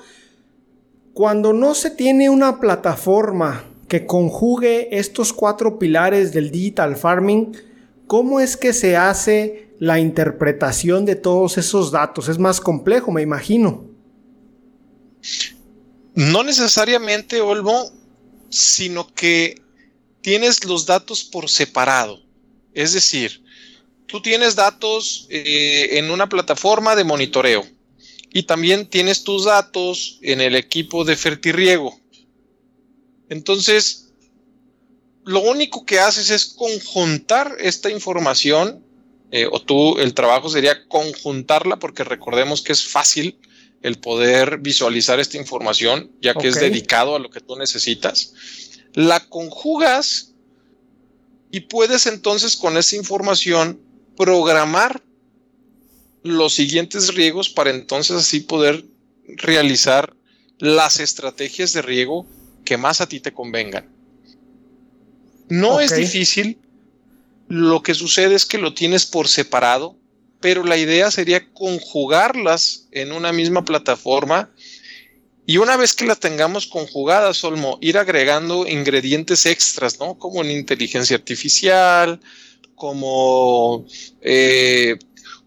Cuando 1.13 1.53
no 1.53 1.73
se 1.73 1.89
tiene 1.89 2.29
una 2.29 2.59
plataforma 2.59 3.63
que 3.87 4.05
conjugue 4.05 4.97
estos 4.97 5.33
cuatro 5.33 5.79
pilares 5.79 6.33
del 6.33 6.51
digital 6.51 6.95
farming, 6.95 7.55
¿cómo 8.13 8.39
es 8.39 8.57
que 8.57 8.73
se 8.73 8.95
hace 8.95 9.69
la 9.79 9.99
interpretación 9.99 11.03
de 11.03 11.15
todos 11.15 11.57
esos 11.57 11.89
datos? 11.89 12.29
Es 12.29 12.37
más 12.37 12.61
complejo, 12.61 13.11
me 13.11 13.23
imagino. 13.23 13.89
No 16.13 16.43
necesariamente, 16.43 17.41
Olmo, 17.41 17.91
sino 18.51 19.11
que 19.15 19.59
tienes 20.21 20.63
los 20.63 20.85
datos 20.85 21.23
por 21.23 21.49
separado. 21.49 22.21
Es 22.75 22.93
decir, 22.93 23.43
tú 24.05 24.21
tienes 24.21 24.55
datos 24.55 25.25
eh, 25.31 25.97
en 25.97 26.11
una 26.11 26.29
plataforma 26.29 26.95
de 26.95 27.05
monitoreo 27.05 27.65
y 28.31 28.43
también 28.43 28.85
tienes 28.85 29.23
tus 29.23 29.45
datos 29.45 30.19
en 30.21 30.39
el 30.39 30.55
equipo 30.55 31.03
de 31.03 31.15
fertirriego. 31.15 31.99
Entonces, 33.29 34.02
lo 35.25 35.39
único 35.39 35.85
que 35.85 35.99
haces 35.99 36.29
es 36.29 36.45
conjuntar 36.45 37.55
esta 37.59 37.89
información, 37.89 38.83
eh, 39.31 39.47
o 39.51 39.61
tú, 39.61 39.97
el 39.97 40.13
trabajo 40.13 40.49
sería 40.49 40.87
conjuntarla, 40.87 41.79
porque 41.79 42.03
recordemos 42.03 42.61
que 42.61 42.73
es 42.73 42.87
fácil 42.87 43.37
el 43.81 43.99
poder 43.99 44.59
visualizar 44.59 45.19
esta 45.19 45.37
información, 45.37 46.11
ya 46.21 46.33
que 46.33 46.47
es 46.47 46.55
dedicado 46.55 47.15
a 47.15 47.19
lo 47.19 47.29
que 47.29 47.41
tú 47.41 47.55
necesitas. 47.55 48.33
La 48.93 49.27
conjugas 49.27 50.33
y 51.51 51.61
puedes 51.61 52.05
entonces 52.05 52.55
con 52.55 52.77
esa 52.77 52.95
información 52.95 53.81
programar 54.15 55.03
los 56.23 56.53
siguientes 56.53 57.13
riegos 57.13 57.49
para 57.49 57.71
entonces 57.71 58.15
así 58.15 58.39
poder 58.39 58.85
realizar 59.27 60.15
las 60.59 60.99
estrategias 60.99 61.73
de 61.73 61.81
riego 61.81 62.25
que 62.63 62.77
más 62.77 63.01
a 63.01 63.07
ti 63.07 63.19
te 63.19 63.33
convengan. 63.33 64.02
No 65.49 65.79
es 65.79 65.95
difícil, 65.95 66.57
lo 67.47 67.83
que 67.83 67.93
sucede 67.93 68.35
es 68.35 68.45
que 68.45 68.57
lo 68.57 68.73
tienes 68.73 69.05
por 69.05 69.27
separado 69.27 69.97
pero 70.43 70.65
la 70.65 70.75
idea 70.75 71.09
sería 71.09 71.47
conjugarlas 71.53 72.89
en 72.91 73.13
una 73.13 73.31
misma 73.31 73.63
plataforma. 73.63 74.51
Y 75.45 75.55
una 75.55 75.77
vez 75.77 75.93
que 75.93 76.05
las 76.05 76.19
tengamos 76.19 76.67
conjugadas, 76.67 77.41
Olmo, 77.45 77.77
ir 77.79 77.97
agregando 77.97 78.67
ingredientes 78.67 79.45
extras, 79.45 80.01
¿no? 80.01 80.19
Como 80.19 80.41
en 80.41 80.51
inteligencia 80.51 81.15
artificial, 81.15 82.19
como 82.75 83.85
eh, 84.19 84.97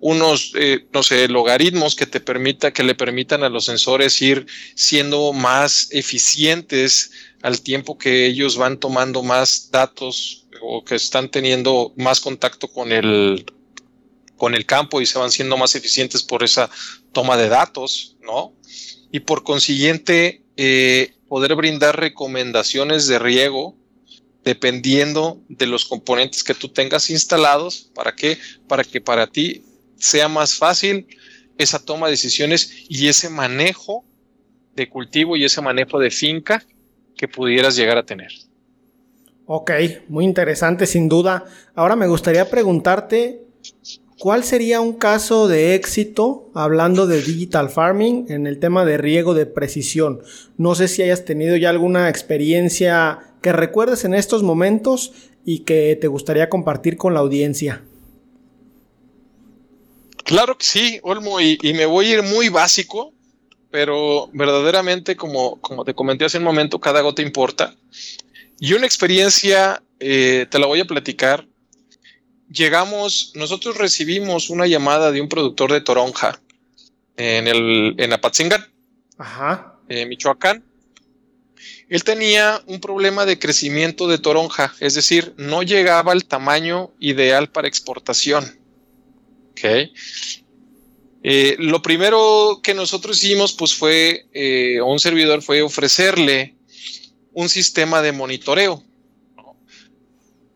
unos, 0.00 0.52
eh, 0.54 0.86
no 0.94 1.02
sé, 1.02 1.28
logaritmos 1.28 1.94
que 1.94 2.06
te 2.06 2.20
permita, 2.20 2.72
que 2.72 2.82
le 2.82 2.94
permitan 2.94 3.42
a 3.42 3.50
los 3.50 3.66
sensores 3.66 4.22
ir 4.22 4.46
siendo 4.74 5.34
más 5.34 5.88
eficientes 5.90 7.10
al 7.46 7.60
tiempo 7.60 7.96
que 7.96 8.26
ellos 8.26 8.56
van 8.56 8.80
tomando 8.80 9.22
más 9.22 9.70
datos 9.70 10.48
o 10.60 10.84
que 10.84 10.96
están 10.96 11.30
teniendo 11.30 11.92
más 11.96 12.18
contacto 12.18 12.66
con 12.66 12.90
el, 12.90 13.46
con 14.36 14.56
el 14.56 14.66
campo 14.66 15.00
y 15.00 15.06
se 15.06 15.20
van 15.20 15.30
siendo 15.30 15.56
más 15.56 15.76
eficientes 15.76 16.24
por 16.24 16.42
esa 16.42 16.68
toma 17.12 17.36
de 17.36 17.48
datos, 17.48 18.16
¿no? 18.20 18.52
Y 19.12 19.20
por 19.20 19.44
consiguiente, 19.44 20.42
eh, 20.56 21.14
poder 21.28 21.54
brindar 21.54 22.00
recomendaciones 22.00 23.06
de 23.06 23.20
riego 23.20 23.76
dependiendo 24.42 25.40
de 25.48 25.68
los 25.68 25.84
componentes 25.84 26.42
que 26.42 26.54
tú 26.54 26.70
tengas 26.70 27.10
instalados. 27.10 27.92
¿Para 27.94 28.16
qué? 28.16 28.38
Para 28.66 28.82
que 28.82 29.00
para 29.00 29.28
ti 29.28 29.62
sea 29.96 30.26
más 30.26 30.56
fácil 30.56 31.06
esa 31.58 31.78
toma 31.78 32.08
de 32.08 32.14
decisiones 32.14 32.72
y 32.88 33.06
ese 33.06 33.30
manejo 33.30 34.04
de 34.74 34.88
cultivo 34.88 35.36
y 35.36 35.44
ese 35.44 35.60
manejo 35.60 36.00
de 36.00 36.10
finca 36.10 36.66
que 37.16 37.28
pudieras 37.28 37.76
llegar 37.76 37.98
a 37.98 38.04
tener. 38.04 38.32
Ok, 39.46 39.70
muy 40.08 40.24
interesante 40.24 40.86
sin 40.86 41.08
duda. 41.08 41.44
Ahora 41.74 41.96
me 41.96 42.06
gustaría 42.06 42.48
preguntarte 42.50 43.46
¿Cuál 44.18 44.44
sería 44.44 44.80
un 44.80 44.94
caso 44.94 45.46
de 45.46 45.74
éxito 45.74 46.50
hablando 46.54 47.06
de 47.06 47.20
digital 47.20 47.68
farming 47.68 48.24
en 48.30 48.46
el 48.46 48.58
tema 48.58 48.86
de 48.86 48.96
riego 48.96 49.34
de 49.34 49.44
precisión? 49.44 50.22
No 50.56 50.74
sé 50.74 50.88
si 50.88 51.02
hayas 51.02 51.26
tenido 51.26 51.54
ya 51.56 51.68
alguna 51.68 52.08
experiencia 52.08 53.18
que 53.42 53.52
recuerdes 53.52 54.06
en 54.06 54.14
estos 54.14 54.42
momentos 54.42 55.12
y 55.44 55.60
que 55.60 55.98
te 56.00 56.08
gustaría 56.08 56.48
compartir 56.48 56.96
con 56.96 57.12
la 57.12 57.20
audiencia. 57.20 57.84
Claro 60.24 60.56
que 60.56 60.64
sí, 60.64 60.98
Olmo, 61.02 61.38
y, 61.38 61.58
me 61.74 61.84
voy 61.84 62.06
a 62.06 62.14
ir 62.14 62.22
muy 62.22 62.48
básico, 62.48 63.12
pero 63.70 64.28
verdaderamente, 64.32 65.16
como, 65.16 65.60
como 65.60 65.84
te 65.84 65.94
comenté 65.94 66.24
hace 66.24 66.38
un 66.38 66.44
momento, 66.44 66.80
cada 66.80 67.00
gota 67.00 67.22
importa. 67.22 67.74
Y 68.58 68.72
una 68.72 68.86
experiencia, 68.86 69.82
eh, 70.00 70.46
te 70.50 70.58
la 70.58 70.66
voy 70.66 70.80
a 70.80 70.84
platicar, 70.84 71.46
llegamos, 72.50 73.32
nosotros 73.34 73.76
recibimos 73.76 74.50
una 74.50 74.66
llamada 74.66 75.10
de 75.12 75.20
un 75.20 75.28
productor 75.28 75.72
de 75.72 75.80
toronja 75.80 76.40
en, 77.16 77.48
el, 77.48 77.94
en 77.98 78.12
Apatzingán, 78.12 78.66
Ajá. 79.18 79.78
Michoacán. 79.88 80.64
Él 81.88 82.02
tenía 82.02 82.62
un 82.66 82.80
problema 82.80 83.24
de 83.24 83.38
crecimiento 83.38 84.08
de 84.08 84.18
toronja, 84.18 84.74
es 84.80 84.94
decir, 84.94 85.34
no 85.36 85.62
llegaba 85.62 86.12
al 86.12 86.24
tamaño 86.24 86.90
ideal 86.98 87.48
para 87.48 87.68
exportación. 87.68 88.58
Okay. 89.52 89.92
Eh, 91.28 91.56
lo 91.58 91.82
primero 91.82 92.60
que 92.62 92.72
nosotros 92.72 93.20
hicimos, 93.20 93.52
pues 93.52 93.74
fue, 93.74 94.26
eh, 94.32 94.80
un 94.80 95.00
servidor 95.00 95.42
fue 95.42 95.60
ofrecerle 95.60 96.54
un 97.32 97.48
sistema 97.48 98.00
de 98.00 98.12
monitoreo. 98.12 98.84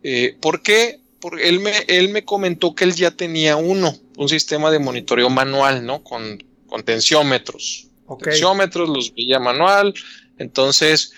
Eh, 0.04 0.36
¿Por 0.40 0.62
qué? 0.62 1.00
porque 1.20 1.48
él 1.48 1.58
me, 1.58 1.72
él 1.88 2.10
me 2.10 2.24
comentó 2.24 2.76
que 2.76 2.84
él 2.84 2.94
ya 2.94 3.10
tenía 3.10 3.56
uno, 3.56 3.96
un 4.16 4.28
sistema 4.28 4.70
de 4.70 4.78
monitoreo 4.78 5.28
manual, 5.28 5.84
¿no? 5.84 6.04
Con, 6.04 6.40
con 6.68 6.84
tensiómetros. 6.84 7.88
Tensiómetros, 8.22 8.88
los 8.88 9.12
veía 9.12 9.40
manual. 9.40 9.92
Entonces, 10.38 11.12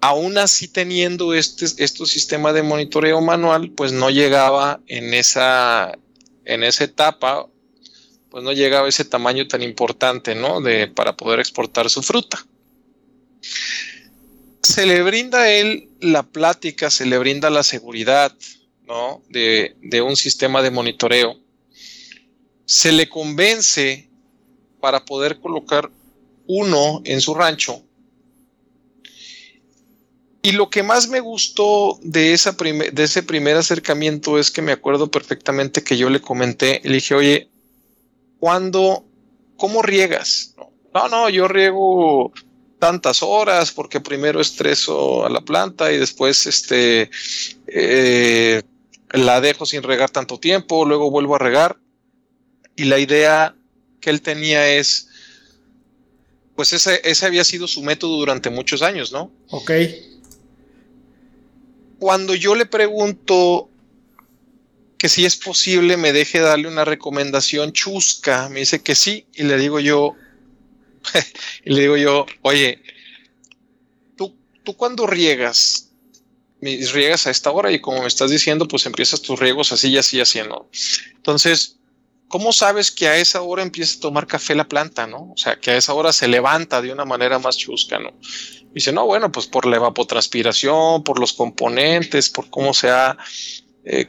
aún 0.00 0.38
así 0.38 0.66
teniendo 0.66 1.34
este, 1.34 1.66
este 1.66 2.06
sistema 2.06 2.54
de 2.54 2.62
monitoreo 2.62 3.20
manual, 3.20 3.70
pues 3.70 3.92
no 3.92 4.08
llegaba 4.08 4.80
en 4.86 5.12
esa, 5.12 5.92
en 6.46 6.64
esa 6.64 6.84
etapa, 6.84 7.46
pues 8.30 8.44
no 8.44 8.52
llegaba 8.52 8.86
a 8.86 8.88
ese 8.88 9.04
tamaño 9.04 9.48
tan 9.48 9.62
importante, 9.62 10.34
¿no? 10.34 10.60
De, 10.60 10.88
para 10.88 11.16
poder 11.16 11.40
exportar 11.40 11.88
su 11.90 12.02
fruta. 12.02 12.44
Se 14.62 14.86
le 14.86 15.02
brinda 15.02 15.40
a 15.40 15.50
él 15.50 15.88
la 16.00 16.24
plática, 16.24 16.90
se 16.90 17.06
le 17.06 17.18
brinda 17.18 17.48
la 17.50 17.62
seguridad, 17.62 18.34
de, 19.28 20.02
un 20.02 20.16
sistema 20.16 20.62
de 20.62 20.70
monitoreo, 20.70 21.36
se 22.64 22.92
le 22.92 23.08
convence 23.08 24.08
para 24.80 25.04
poder 25.04 25.40
colocar 25.40 25.90
uno 26.46 27.02
en 27.04 27.20
su 27.20 27.34
rancho. 27.34 27.82
Y 30.40 30.52
lo 30.52 30.70
que 30.70 30.82
más 30.82 31.08
me 31.08 31.20
gustó 31.20 31.98
de, 32.02 32.32
esa 32.32 32.52
de 32.52 33.02
ese 33.02 33.22
primer 33.22 33.56
acercamiento 33.56 34.38
es 34.38 34.50
que 34.50 34.62
me 34.62 34.72
acuerdo 34.72 35.10
perfectamente 35.10 35.82
que 35.82 35.96
yo 35.96 36.08
le 36.08 36.20
comenté, 36.20 36.80
le 36.84 36.94
dije, 36.94 37.14
oye, 37.14 37.50
¿cuándo, 38.38 39.04
cómo 39.56 39.82
riegas? 39.82 40.54
No, 40.94 41.08
no, 41.08 41.28
yo 41.28 41.48
riego 41.48 42.32
tantas 42.78 43.22
horas 43.22 43.72
porque 43.72 44.00
primero 44.00 44.40
estreso 44.40 45.26
a 45.26 45.30
la 45.30 45.40
planta 45.40 45.92
y 45.92 45.98
después 45.98 46.46
este 46.46 47.10
eh, 47.66 48.62
la 49.10 49.40
dejo 49.40 49.66
sin 49.66 49.82
regar 49.82 50.10
tanto 50.10 50.38
tiempo, 50.38 50.84
luego 50.84 51.10
vuelvo 51.10 51.36
a 51.36 51.38
regar. 51.38 51.78
Y 52.76 52.84
la 52.84 52.98
idea 52.98 53.56
que 54.00 54.10
él 54.10 54.22
tenía 54.22 54.68
es, 54.68 55.08
pues 56.54 56.72
ese, 56.72 57.00
ese 57.04 57.26
había 57.26 57.44
sido 57.44 57.66
su 57.66 57.82
método 57.82 58.16
durante 58.18 58.50
muchos 58.50 58.82
años, 58.82 59.12
¿no? 59.12 59.32
Ok. 59.50 59.72
Cuando 61.98 62.34
yo 62.34 62.54
le 62.54 62.66
pregunto 62.66 63.68
que 64.98 65.08
si 65.08 65.24
es 65.24 65.36
posible 65.36 65.96
me 65.96 66.12
deje 66.12 66.40
darle 66.40 66.68
una 66.68 66.84
recomendación 66.84 67.72
chusca, 67.72 68.48
me 68.48 68.60
dice 68.60 68.82
que 68.82 68.94
sí, 68.96 69.26
y 69.32 69.44
le 69.44 69.56
digo 69.56 69.78
yo, 69.78 70.16
y 71.64 71.72
le 71.72 71.82
digo 71.82 71.96
yo, 71.96 72.26
oye, 72.42 72.82
tú, 74.16 74.36
tú 74.64 74.76
cuando 74.76 75.06
riegas, 75.06 75.92
riegas 76.60 77.28
a 77.28 77.30
esta 77.30 77.52
hora 77.52 77.70
y 77.70 77.80
como 77.80 78.00
me 78.02 78.08
estás 78.08 78.30
diciendo, 78.30 78.66
pues 78.66 78.86
empiezas 78.86 79.22
tus 79.22 79.38
riegos 79.38 79.70
así 79.70 79.88
y 79.88 79.98
así 79.98 80.20
haciendo. 80.20 80.68
Entonces, 81.14 81.78
¿cómo 82.26 82.52
sabes 82.52 82.90
que 82.90 83.06
a 83.06 83.16
esa 83.16 83.42
hora 83.42 83.62
empieza 83.62 83.98
a 83.98 84.00
tomar 84.00 84.26
café 84.26 84.56
la 84.56 84.68
planta, 84.68 85.06
no? 85.06 85.30
O 85.32 85.36
sea, 85.36 85.60
que 85.60 85.70
a 85.70 85.76
esa 85.76 85.94
hora 85.94 86.12
se 86.12 86.26
levanta 86.26 86.82
de 86.82 86.92
una 86.92 87.04
manera 87.04 87.38
más 87.38 87.56
chusca, 87.56 88.00
¿no? 88.00 88.12
Dice, 88.74 88.92
no, 88.92 89.06
bueno, 89.06 89.30
pues 89.30 89.46
por 89.46 89.64
la 89.64 89.76
evapotranspiración, 89.76 91.04
por 91.04 91.20
los 91.20 91.32
componentes, 91.32 92.28
por 92.28 92.50
cómo 92.50 92.74
sea, 92.74 93.16
eh, 93.84 94.06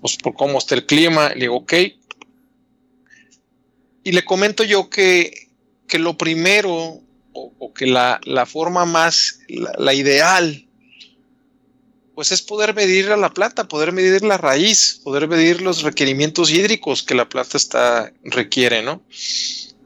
pues 0.00 0.16
por 0.16 0.34
cómo 0.34 0.58
está 0.58 0.74
el 0.74 0.86
clima. 0.86 1.30
Le 1.30 1.42
digo, 1.42 1.56
ok. 1.56 1.74
Y 4.02 4.12
le 4.12 4.24
comento 4.24 4.64
yo 4.64 4.88
que, 4.88 5.50
que 5.86 5.98
lo 5.98 6.16
primero, 6.16 7.00
o, 7.32 7.72
que 7.74 7.86
la, 7.86 8.20
forma 8.46 8.86
más, 8.86 9.40
la 9.48 9.94
ideal 9.94 10.66
pues 12.14 12.32
es 12.32 12.42
poder 12.42 12.74
medir 12.74 13.10
a 13.12 13.16
la 13.16 13.32
planta, 13.32 13.66
poder 13.66 13.92
medir 13.92 14.22
la 14.22 14.36
raíz, 14.36 15.00
poder 15.02 15.26
medir 15.26 15.62
los 15.62 15.82
requerimientos 15.82 16.50
hídricos 16.50 17.02
que 17.02 17.14
la 17.14 17.30
planta 17.30 17.56
está, 17.56 18.12
requiere, 18.24 18.82
¿no? 18.82 19.02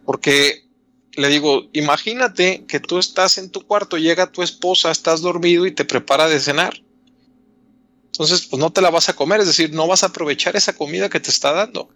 Porque 0.05 0.65
le 1.13 1.29
digo, 1.29 1.69
imagínate 1.73 2.65
que 2.67 2.81
tú 2.81 2.99
estás 2.99 3.39
en 3.39 3.51
tu 3.51 3.65
cuarto, 3.65 3.99
llega 3.99 4.33
tu 4.33 4.43
esposa, 4.43 4.91
estás 4.91 5.21
dormido 5.21 5.65
y 5.65 5.71
te 5.71 5.85
prepara 5.85 6.29
de 6.29 6.41
cenar. 6.41 6.83
Entonces, 8.15 8.43
pues 8.43 8.61
no 8.61 8.73
te 8.73 8.81
la 8.81 8.91
vas 8.91 9.09
a 9.09 9.17
comer, 9.17 9.41
es 9.41 9.49
decir, 9.49 9.73
no 9.73 9.89
vas 9.89 10.05
a 10.05 10.07
aprovechar 10.07 10.55
esa 10.55 10.75
comida 10.75 11.09
que 11.09 11.19
te 11.19 11.31
está 11.31 11.51
dando. 11.51 11.89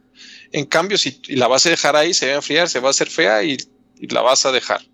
En 0.50 0.66
cambio, 0.66 0.98
si 0.98 1.20
la 1.28 1.46
vas 1.46 1.64
a 1.64 1.70
dejar 1.70 1.94
ahí, 1.94 2.12
se 2.12 2.26
va 2.26 2.33
a 2.33 2.37
enfriar, 2.37 2.68
se 2.68 2.81
va 2.81 2.88
a 2.88 2.90
hacer 2.90 3.09
fea 3.09 3.44
y, 3.44 3.57
la 4.00 4.20
vas 4.20 4.44
a 4.44 4.50
dejar. 4.50 4.85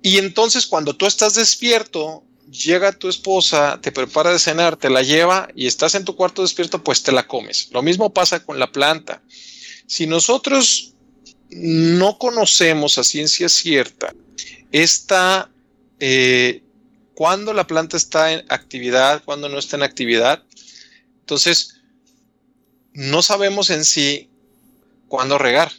Y 0.00 0.16
entonces, 0.16 0.66
cuando 0.66 0.96
tú 0.96 1.04
estás 1.04 1.34
despierto, 1.34 2.24
llega 2.50 2.92
tu 2.92 3.10
esposa, 3.10 3.80
te 3.82 3.92
prepara 3.92 4.32
de 4.32 4.38
cenar, 4.38 4.76
te 4.76 4.88
la 4.88 5.02
lleva 5.02 5.50
y 5.54 5.66
estás 5.66 5.94
en 5.94 6.06
tu 6.06 6.16
cuarto 6.16 6.40
despierto, 6.40 6.82
pues 6.82 7.02
te 7.02 7.12
la 7.12 7.26
comes. 7.26 7.68
Lo 7.72 7.82
mismo 7.82 8.14
pasa 8.14 8.42
con 8.42 8.58
la 8.58 8.72
planta. 8.72 9.22
Si 9.86 10.06
nosotros 10.06 10.94
no 11.50 12.16
conocemos 12.16 12.96
a 12.96 13.04
ciencia 13.04 13.50
cierta 13.50 14.14
esta, 14.72 15.50
eh, 16.00 16.62
cuando 17.16 17.54
la 17.54 17.66
planta 17.66 17.96
está 17.96 18.30
en 18.34 18.44
actividad, 18.50 19.24
cuando 19.24 19.48
no 19.48 19.58
está 19.58 19.76
en 19.76 19.82
actividad, 19.82 20.44
entonces 21.20 21.80
no 22.92 23.22
sabemos 23.22 23.70
en 23.70 23.86
sí 23.86 24.28
cuándo 25.08 25.38
regar. 25.38 25.72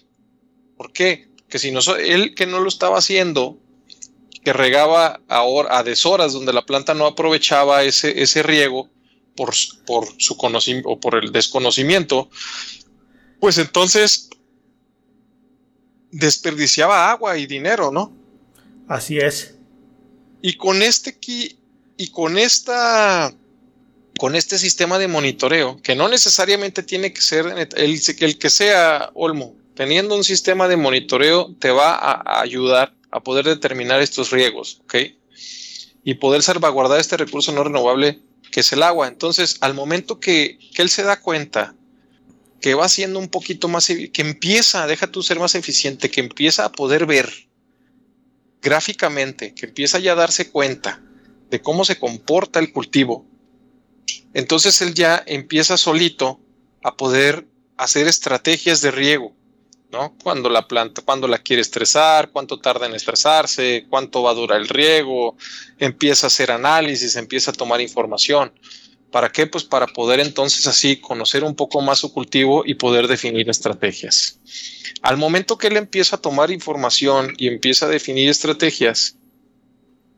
¿Por 0.78 0.92
qué? 0.92 1.30
Que 1.48 1.60
si 1.60 1.70
no, 1.70 1.80
él 1.96 2.34
que 2.34 2.48
no 2.48 2.60
lo 2.60 2.68
estaba 2.68 2.98
haciendo, 2.98 3.60
que 4.44 4.52
regaba 4.52 5.22
a, 5.28 5.44
a 5.70 5.84
deshoras, 5.84 6.34
donde 6.34 6.54
la 6.54 6.66
planta 6.66 6.96
no 6.96 7.06
aprovechaba 7.06 7.84
ese, 7.84 8.20
ese 8.20 8.42
riego 8.42 8.90
por, 9.36 9.54
por 9.86 10.08
su 10.18 10.38
conocimiento 10.38 10.90
o 10.90 11.00
por 11.00 11.24
el 11.24 11.32
desconocimiento, 11.32 12.32
pues 13.40 13.60
entonces 13.60 14.32
desperdiciaba 16.10 17.12
agua 17.12 17.38
y 17.38 17.46
dinero, 17.46 17.92
¿no? 17.92 18.12
Así 18.88 19.20
es. 19.20 19.57
Y 20.42 20.54
con 20.54 20.82
este 20.82 21.18
y 21.98 22.08
con 22.10 22.38
esta 22.38 23.34
con 24.18 24.36
este 24.36 24.58
sistema 24.58 24.98
de 24.98 25.08
monitoreo, 25.08 25.80
que 25.82 25.96
no 25.96 26.08
necesariamente 26.10 26.82
tiene 26.84 27.14
que 27.14 27.22
ser 27.22 27.70
el, 27.76 28.38
que 28.40 28.50
sea 28.50 29.12
Olmo, 29.14 29.56
teniendo 29.76 30.16
un 30.16 30.24
sistema 30.24 30.68
de 30.68 30.76
monitoreo 30.76 31.56
te 31.60 31.70
va 31.70 31.94
a 31.94 32.42
ayudar 32.42 32.94
a 33.12 33.22
poder 33.22 33.46
determinar 33.46 34.02
estos 34.02 34.32
riegos, 34.32 34.82
¿ok? 34.84 34.96
Y 36.04 36.16
poder 36.16 36.42
salvaguardar 36.42 37.00
este 37.00 37.18
recurso 37.18 37.52
no 37.52 37.64
renovable 37.64 38.20
que 38.52 38.62
es 38.62 38.74
el 38.74 38.84
agua. 38.84 39.08
Entonces, 39.08 39.58
al 39.62 39.74
momento 39.74 40.20
que, 40.20 40.58
él 40.78 40.90
se 40.90 41.04
da 41.04 41.20
cuenta 41.20 41.76
que 42.62 42.74
va 42.74 42.90
siendo 42.90 43.20
un 43.20 43.28
poquito 43.28 43.68
más, 43.68 43.88
que 43.88 44.22
empieza, 44.22 44.88
deja 44.88 45.12
tú 45.12 45.22
ser 45.22 45.40
más 45.40 45.56
eficiente, 45.56 46.10
que 46.10 46.22
empieza 46.22 46.66
a 46.66 46.72
poder 46.72 47.06
ver 47.06 47.47
gráficamente, 48.68 49.54
que 49.54 49.68
empieza 49.68 50.00
ya 50.00 50.12
a 50.12 50.16
darse 50.16 50.52
cuenta 50.52 51.02
de 51.50 51.62
cómo 51.62 51.86
se 51.86 51.98
comporta 51.98 52.60
el 52.60 52.74
cultivo, 52.74 53.26
entonces 54.34 54.82
él 54.82 54.94
ya 54.94 55.24
empieza 55.26 55.78
solito 55.78 56.42
a 56.84 56.96
poder 56.96 57.48
hacer 57.78 58.08
estrategias 58.08 58.82
de 58.82 58.92
riego 58.92 59.38
¿no? 59.92 60.16
Cuando 60.22 60.50
la 60.50 60.68
planta, 60.68 61.02
cuando 61.02 61.28
la 61.28 61.38
quiere 61.38 61.62
estresar, 61.62 62.32
cuánto 62.32 62.60
tarda 62.60 62.86
en 62.86 62.96
estresarse, 62.96 63.86
cuánto 63.90 64.24
va 64.24 64.32
a 64.32 64.36
durar 64.36 64.60
el 64.60 64.68
riego, 64.68 65.38
empieza 65.78 66.26
a 66.26 66.30
hacer 66.30 66.52
análisis, 66.52 67.16
empieza 67.16 67.52
a 67.52 67.54
tomar 67.54 67.80
información. 67.82 68.52
¿Para 69.12 69.32
qué? 69.32 69.48
Pues 69.48 69.64
para 69.64 69.88
poder 69.88 70.20
entonces 70.20 70.68
así 70.68 70.98
conocer 70.98 71.44
un 71.44 71.56
poco 71.56 71.82
más 71.82 72.00
su 72.00 72.12
cultivo 72.12 72.64
y 72.66 72.76
poder 72.76 73.08
definir 73.08 73.50
estrategias. 73.50 74.40
Al 75.02 75.18
momento 75.18 75.58
que 75.58 75.68
él 75.68 75.78
empieza 75.78 76.18
a 76.18 76.22
tomar 76.22 76.52
información 76.52 77.34
y 77.38 77.48
empieza 77.48 77.86
a 77.86 77.90
definir 77.90 78.30
estrategias, 78.30 79.16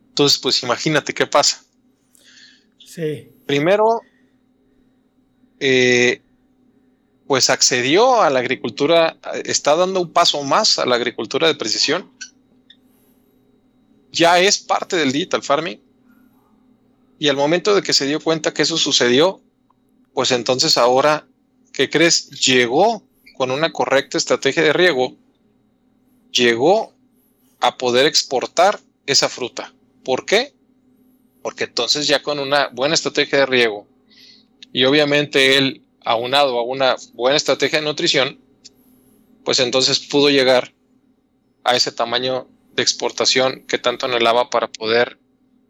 entonces 0.10 0.40
pues 0.40 0.64
imagínate 0.64 1.14
qué 1.14 1.28
pasa. 1.28 1.64
Sí. 2.84 3.30
Primero, 3.46 4.02
eh, 5.60 6.22
pues 7.28 7.52
accedió 7.52 8.22
a 8.22 8.30
la 8.32 8.40
agricultura, 8.40 9.18
está 9.46 9.76
dando 9.76 10.02
un 10.02 10.12
paso 10.12 10.44
más 10.44 10.80
a 10.80 10.86
la 10.88 10.96
agricultura 10.96 11.48
de 11.48 11.54
precisión. 11.54 12.12
Ya 14.12 14.40
es 14.40 14.58
parte 14.58 14.96
del 14.96 15.12
digital 15.12 15.44
farming. 15.44 15.80
Y 17.20 17.28
al 17.28 17.36
momento 17.36 17.76
de 17.76 17.84
que 17.84 17.94
se 17.94 18.08
dio 18.08 18.22
cuenta 18.22 18.54
que 18.54 18.62
eso 18.62 18.78
sucedió, 18.78 19.42
pues 20.14 20.32
entonces 20.32 20.78
ahora, 20.78 21.28
¿qué 21.74 21.90
crees? 21.90 22.30
Llegó 22.30 23.04
con 23.36 23.52
una 23.52 23.72
correcta 23.72 24.18
estrategia 24.18 24.64
de 24.64 24.74
riego, 24.74 25.18
llegó 26.32 26.94
a 27.60 27.78
poder 27.78 28.06
exportar 28.06 28.80
esa 29.06 29.28
fruta. 29.28 29.74
¿Por 30.04 30.26
qué? 30.26 30.54
Porque 31.42 31.66
entonces 31.66 32.08
ya 32.08 32.24
con 32.24 32.40
una 32.40 32.70
buena 32.70 32.96
estrategia 32.96 33.40
de 33.40 33.46
riego 33.46 33.86
y 34.72 34.86
obviamente 34.86 35.58
él 35.58 35.84
aunado 36.06 36.58
a 36.58 36.64
una 36.64 36.96
buena 37.14 37.38
estrategia 37.38 37.80
de 37.80 37.86
nutrición, 37.86 38.40
pues 39.44 39.60
entonces 39.60 40.00
pudo 40.00 40.30
llegar 40.30 40.74
a 41.64 41.76
ese 41.76 41.92
tamaño 41.92 42.48
de 42.74 42.84
exportación 42.84 43.66
que 43.68 43.78
tanto 43.78 44.06
anhelaba 44.06 44.50
para 44.50 44.68
poder 44.68 45.20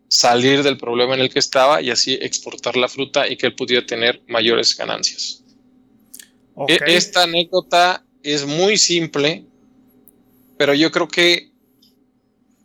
salir 0.09 0.63
del 0.63 0.77
problema 0.77 1.13
en 1.13 1.21
el 1.21 1.29
que 1.29 1.39
estaba 1.39 1.81
y 1.81 1.91
así 1.91 2.17
exportar 2.19 2.75
la 2.75 2.89
fruta 2.89 3.27
y 3.29 3.37
que 3.37 3.45
él 3.45 3.55
pudiera 3.55 3.85
tener 3.85 4.21
mayores 4.27 4.75
ganancias. 4.75 5.43
E-, 6.67 6.79
esta 6.87 7.23
anécdota 7.23 8.03
es 8.23 8.45
muy 8.45 8.77
simple, 8.77 9.45
pero 10.57 10.73
yo 10.73 10.91
creo 10.91 11.07
que 11.07 11.51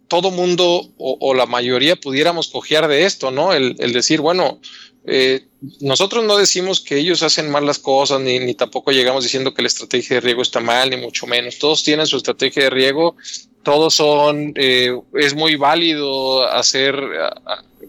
todo 0.08 0.30
mundo 0.30 0.90
o, 0.96 1.34
la 1.34 1.46
mayoría 1.46 1.96
pudiéramos 1.96 2.48
cojear 2.48 2.88
de 2.88 3.04
esto, 3.04 3.30
¿no? 3.30 3.52
El, 3.52 3.76
el 3.78 3.92
decir, 3.92 4.20
bueno, 4.20 4.60
eh, 5.06 5.46
nosotros 5.80 6.24
no 6.24 6.36
decimos 6.36 6.80
que 6.80 6.96
ellos 6.96 7.22
hacen 7.22 7.50
mal 7.50 7.66
las 7.66 7.78
cosas, 7.78 8.20
ni, 8.20 8.54
tampoco 8.54 8.90
llegamos 8.90 9.24
diciendo 9.24 9.52
que 9.54 9.62
la 9.62 9.68
estrategia 9.68 10.16
de 10.16 10.20
riego 10.20 10.42
está 10.42 10.60
mal, 10.60 10.90
ni 10.90 10.96
mucho 10.96 11.26
menos. 11.26 11.58
Todos 11.58 11.84
tienen 11.84 12.06
su 12.06 12.16
estrategia 12.16 12.64
de 12.64 12.70
riego, 12.70 13.16
todos 13.62 13.94
son, 13.94 14.52
eh, 14.56 14.98
es 15.14 15.34
muy 15.34 15.56
válido 15.56 16.46
hacer 16.48 16.96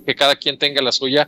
que 0.06 0.15
cada 0.15 0.36
quien 0.36 0.58
tenga 0.58 0.82
la 0.82 0.91
suya, 0.91 1.28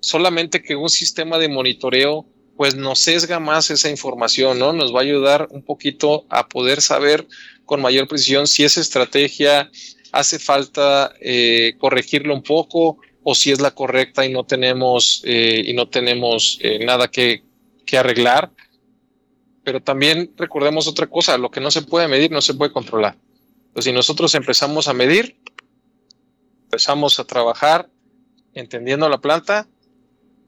solamente 0.00 0.62
que 0.62 0.76
un 0.76 0.88
sistema 0.88 1.38
de 1.38 1.48
monitoreo 1.48 2.26
pues 2.56 2.74
nos 2.74 3.00
sesga 3.00 3.38
más 3.38 3.70
esa 3.70 3.90
información, 3.90 4.58
¿no? 4.58 4.72
Nos 4.72 4.94
va 4.94 5.00
a 5.00 5.02
ayudar 5.02 5.48
un 5.50 5.62
poquito 5.62 6.24
a 6.30 6.48
poder 6.48 6.80
saber 6.80 7.26
con 7.66 7.82
mayor 7.82 8.08
precisión 8.08 8.46
si 8.46 8.64
esa 8.64 8.80
estrategia 8.80 9.70
hace 10.12 10.38
falta 10.38 11.12
eh, 11.20 11.74
corregirlo 11.78 12.32
un 12.32 12.42
poco 12.42 12.98
o 13.28 13.34
si 13.34 13.50
es 13.50 13.60
la 13.60 13.72
correcta 13.72 14.24
y 14.24 14.32
no 14.32 14.44
tenemos, 14.44 15.20
eh, 15.24 15.64
y 15.66 15.74
no 15.74 15.88
tenemos 15.88 16.60
eh, 16.62 16.78
nada 16.84 17.08
que, 17.08 17.42
arreglar. 17.98 18.52
Pero 19.64 19.82
también 19.82 20.32
recordemos 20.36 20.86
otra 20.86 21.08
cosa, 21.08 21.36
lo 21.36 21.50
que 21.50 21.60
no 21.60 21.72
se 21.72 21.82
puede 21.82 22.06
medir 22.06 22.30
no 22.30 22.40
se 22.40 22.54
puede 22.54 22.70
controlar. 22.70 23.16
Entonces, 23.66 23.90
si 23.90 23.92
nosotros 23.92 24.32
empezamos 24.36 24.86
a 24.86 24.92
medir, 24.92 25.36
empezamos 26.66 27.18
a 27.18 27.24
trabajar 27.24 27.90
entendiendo 28.54 29.08
la 29.08 29.20
planta, 29.20 29.66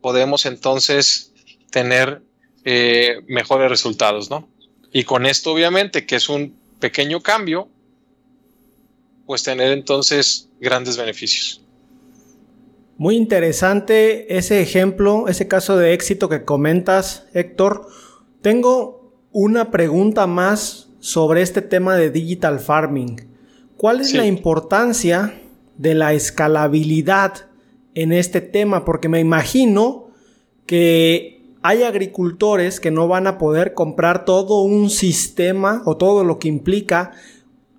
podemos 0.00 0.46
entonces 0.46 1.32
tener 1.72 2.22
eh, 2.64 3.22
mejores 3.26 3.70
resultados, 3.70 4.30
¿no? 4.30 4.48
Y 4.92 5.02
con 5.02 5.26
esto, 5.26 5.52
obviamente, 5.52 6.06
que 6.06 6.14
es 6.14 6.28
un 6.28 6.56
pequeño 6.78 7.22
cambio, 7.22 7.68
pues 9.26 9.42
tener 9.42 9.72
entonces 9.72 10.48
grandes 10.60 10.96
beneficios. 10.96 11.60
Muy 12.98 13.14
interesante 13.14 14.36
ese 14.38 14.60
ejemplo, 14.60 15.28
ese 15.28 15.46
caso 15.46 15.76
de 15.76 15.92
éxito 15.92 16.28
que 16.28 16.44
comentas, 16.44 17.28
Héctor. 17.32 17.86
Tengo 18.42 19.12
una 19.30 19.70
pregunta 19.70 20.26
más 20.26 20.88
sobre 20.98 21.42
este 21.42 21.62
tema 21.62 21.94
de 21.94 22.10
digital 22.10 22.58
farming. 22.58 23.28
¿Cuál 23.76 24.00
es 24.00 24.14
la 24.14 24.26
importancia 24.26 25.40
de 25.76 25.94
la 25.94 26.12
escalabilidad 26.12 27.34
en 27.94 28.12
este 28.12 28.40
tema? 28.40 28.84
Porque 28.84 29.08
me 29.08 29.20
imagino 29.20 30.08
que 30.66 31.54
hay 31.62 31.84
agricultores 31.84 32.80
que 32.80 32.90
no 32.90 33.06
van 33.06 33.28
a 33.28 33.38
poder 33.38 33.74
comprar 33.74 34.24
todo 34.24 34.62
un 34.62 34.90
sistema 34.90 35.82
o 35.84 35.96
todo 35.96 36.24
lo 36.24 36.40
que 36.40 36.48
implica 36.48 37.12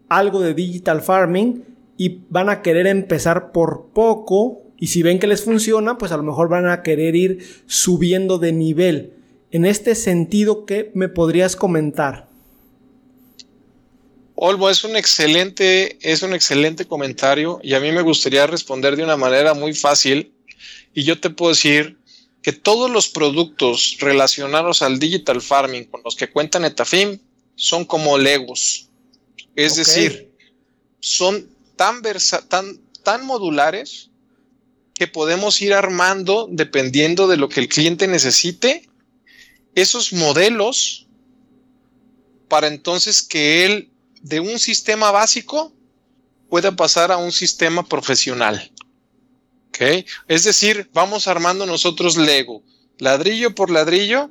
algo 0.07 0.39
de 0.39 0.53
digital 0.53 1.01
farming 1.01 1.65
y 1.97 2.21
van 2.29 2.47
a 2.47 2.61
querer 2.61 2.87
empezar 2.87 3.51
por 3.51 3.87
poco 3.93 4.68
y 4.79 4.87
si 4.87 5.03
ven 5.03 5.19
que 5.19 5.27
les 5.27 5.43
funciona, 5.43 5.97
pues 5.97 6.11
a 6.11 6.17
lo 6.17 6.23
mejor 6.23 6.47
van 6.47 6.67
a 6.67 6.83
querer 6.83 7.15
ir 7.15 7.63
subiendo 7.67 8.37
de 8.37 8.53
nivel. 8.53 9.13
En 9.51 9.65
este 9.65 9.93
sentido, 9.93 10.65
¿qué 10.65 10.91
me 10.93 11.09
podrías 11.09 11.55
comentar? 11.55 12.29
Olmo, 14.35 14.69
es 14.69 14.85
un 14.85 14.95
excelente, 14.95 15.97
es 16.01 16.21
un 16.21 16.33
excelente 16.33 16.85
comentario 16.85 17.59
y 17.61 17.73
a 17.73 17.81
mí 17.81 17.91
me 17.91 18.01
gustaría 18.01 18.47
responder 18.47 18.95
de 18.95 19.03
una 19.03 19.17
manera 19.17 19.53
muy 19.53 19.73
fácil. 19.73 20.31
Y 20.93 21.03
yo 21.03 21.19
te 21.19 21.29
puedo 21.29 21.51
decir 21.51 21.97
que 22.41 22.53
todos 22.53 22.89
los 22.89 23.09
productos 23.09 23.97
relacionados 23.99 24.81
al 24.81 24.97
digital 24.97 25.41
farming 25.41 25.85
con 25.85 26.01
los 26.05 26.15
que 26.15 26.29
cuenta 26.29 26.57
Netafim 26.57 27.19
son 27.55 27.83
como 27.83 28.17
Legos. 28.17 28.87
Es 29.57 29.75
decir, 29.75 30.31
son 31.01 31.49
tan, 31.75 32.01
tan, 32.47 32.79
tan 33.03 33.25
modulares 33.25 34.08
que 34.99 35.07
podemos 35.07 35.61
ir 35.61 35.73
armando 35.73 36.49
dependiendo 36.51 37.29
de 37.29 37.37
lo 37.37 37.47
que 37.47 37.61
el 37.61 37.69
cliente 37.69 38.05
necesite 38.05 38.89
esos 39.73 40.11
modelos 40.11 41.07
para 42.49 42.67
entonces 42.67 43.23
que 43.23 43.65
él 43.65 43.91
de 44.21 44.41
un 44.41 44.59
sistema 44.59 45.09
básico 45.11 45.73
pueda 46.49 46.75
pasar 46.75 47.13
a 47.13 47.17
un 47.17 47.31
sistema 47.31 47.87
profesional. 47.87 48.71
Es 50.27 50.43
decir, 50.43 50.89
vamos 50.93 51.29
armando 51.29 51.65
nosotros 51.65 52.17
Lego, 52.17 52.61
ladrillo 52.97 53.55
por 53.55 53.71
ladrillo, 53.71 54.29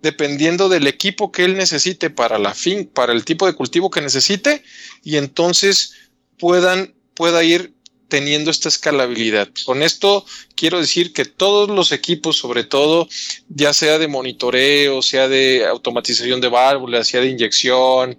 dependiendo 0.00 0.70
del 0.70 0.86
equipo 0.86 1.30
que 1.30 1.44
él 1.44 1.58
necesite 1.58 2.08
para 2.08 2.38
la 2.38 2.54
fin, 2.54 2.86
para 2.86 3.12
el 3.12 3.26
tipo 3.26 3.44
de 3.44 3.52
cultivo 3.52 3.90
que 3.90 4.00
necesite, 4.00 4.62
y 5.02 5.18
entonces 5.18 5.92
puedan, 6.38 6.94
pueda 7.12 7.44
ir 7.44 7.75
teniendo 8.08 8.50
esta 8.50 8.68
escalabilidad. 8.68 9.48
Con 9.64 9.82
esto 9.82 10.24
quiero 10.54 10.80
decir 10.80 11.12
que 11.12 11.24
todos 11.24 11.68
los 11.68 11.92
equipos, 11.92 12.36
sobre 12.36 12.64
todo, 12.64 13.08
ya 13.48 13.72
sea 13.72 13.98
de 13.98 14.08
monitoreo, 14.08 15.02
sea 15.02 15.28
de 15.28 15.66
automatización 15.66 16.40
de 16.40 16.48
válvulas, 16.48 17.08
sea 17.08 17.20
de 17.20 17.30
inyección, 17.30 18.18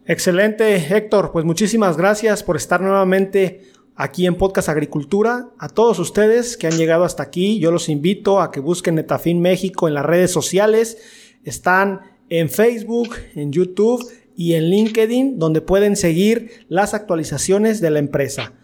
Excelente, 0.08 0.74
Héctor. 0.74 1.32
Pues 1.32 1.44
muchísimas 1.44 1.98
gracias 1.98 2.42
por 2.42 2.56
estar 2.56 2.80
nuevamente 2.80 3.64
aquí 3.94 4.24
en 4.24 4.36
Podcast 4.36 4.70
Agricultura. 4.70 5.50
A 5.58 5.68
todos 5.68 5.98
ustedes 5.98 6.56
que 6.56 6.66
han 6.66 6.78
llegado 6.78 7.04
hasta 7.04 7.22
aquí, 7.22 7.58
yo 7.58 7.70
los 7.70 7.90
invito 7.90 8.40
a 8.40 8.50
que 8.50 8.60
busquen 8.60 8.94
Netafin 8.94 9.38
México 9.38 9.86
en 9.86 9.92
las 9.92 10.06
redes 10.06 10.30
sociales. 10.30 10.96
Están 11.44 12.00
en 12.30 12.48
Facebook, 12.48 13.16
en 13.34 13.52
YouTube 13.52 14.02
y 14.34 14.54
en 14.54 14.70
LinkedIn, 14.70 15.38
donde 15.38 15.60
pueden 15.60 15.94
seguir 15.94 16.64
las 16.70 16.94
actualizaciones 16.94 17.82
de 17.82 17.90
la 17.90 17.98
empresa. 17.98 18.54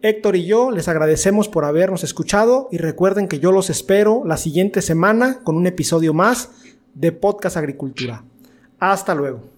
Héctor 0.00 0.36
y 0.36 0.46
yo 0.46 0.70
les 0.70 0.88
agradecemos 0.88 1.50
por 1.50 1.66
habernos 1.66 2.02
escuchado 2.02 2.70
y 2.72 2.78
recuerden 2.78 3.28
que 3.28 3.40
yo 3.40 3.52
los 3.52 3.68
espero 3.68 4.22
la 4.24 4.38
siguiente 4.38 4.80
semana 4.80 5.40
con 5.44 5.58
un 5.58 5.66
episodio 5.66 6.14
más 6.14 6.50
de 6.94 7.12
Podcast 7.12 7.58
Agricultura. 7.58 8.24
Hasta 8.78 9.14
luego. 9.14 9.57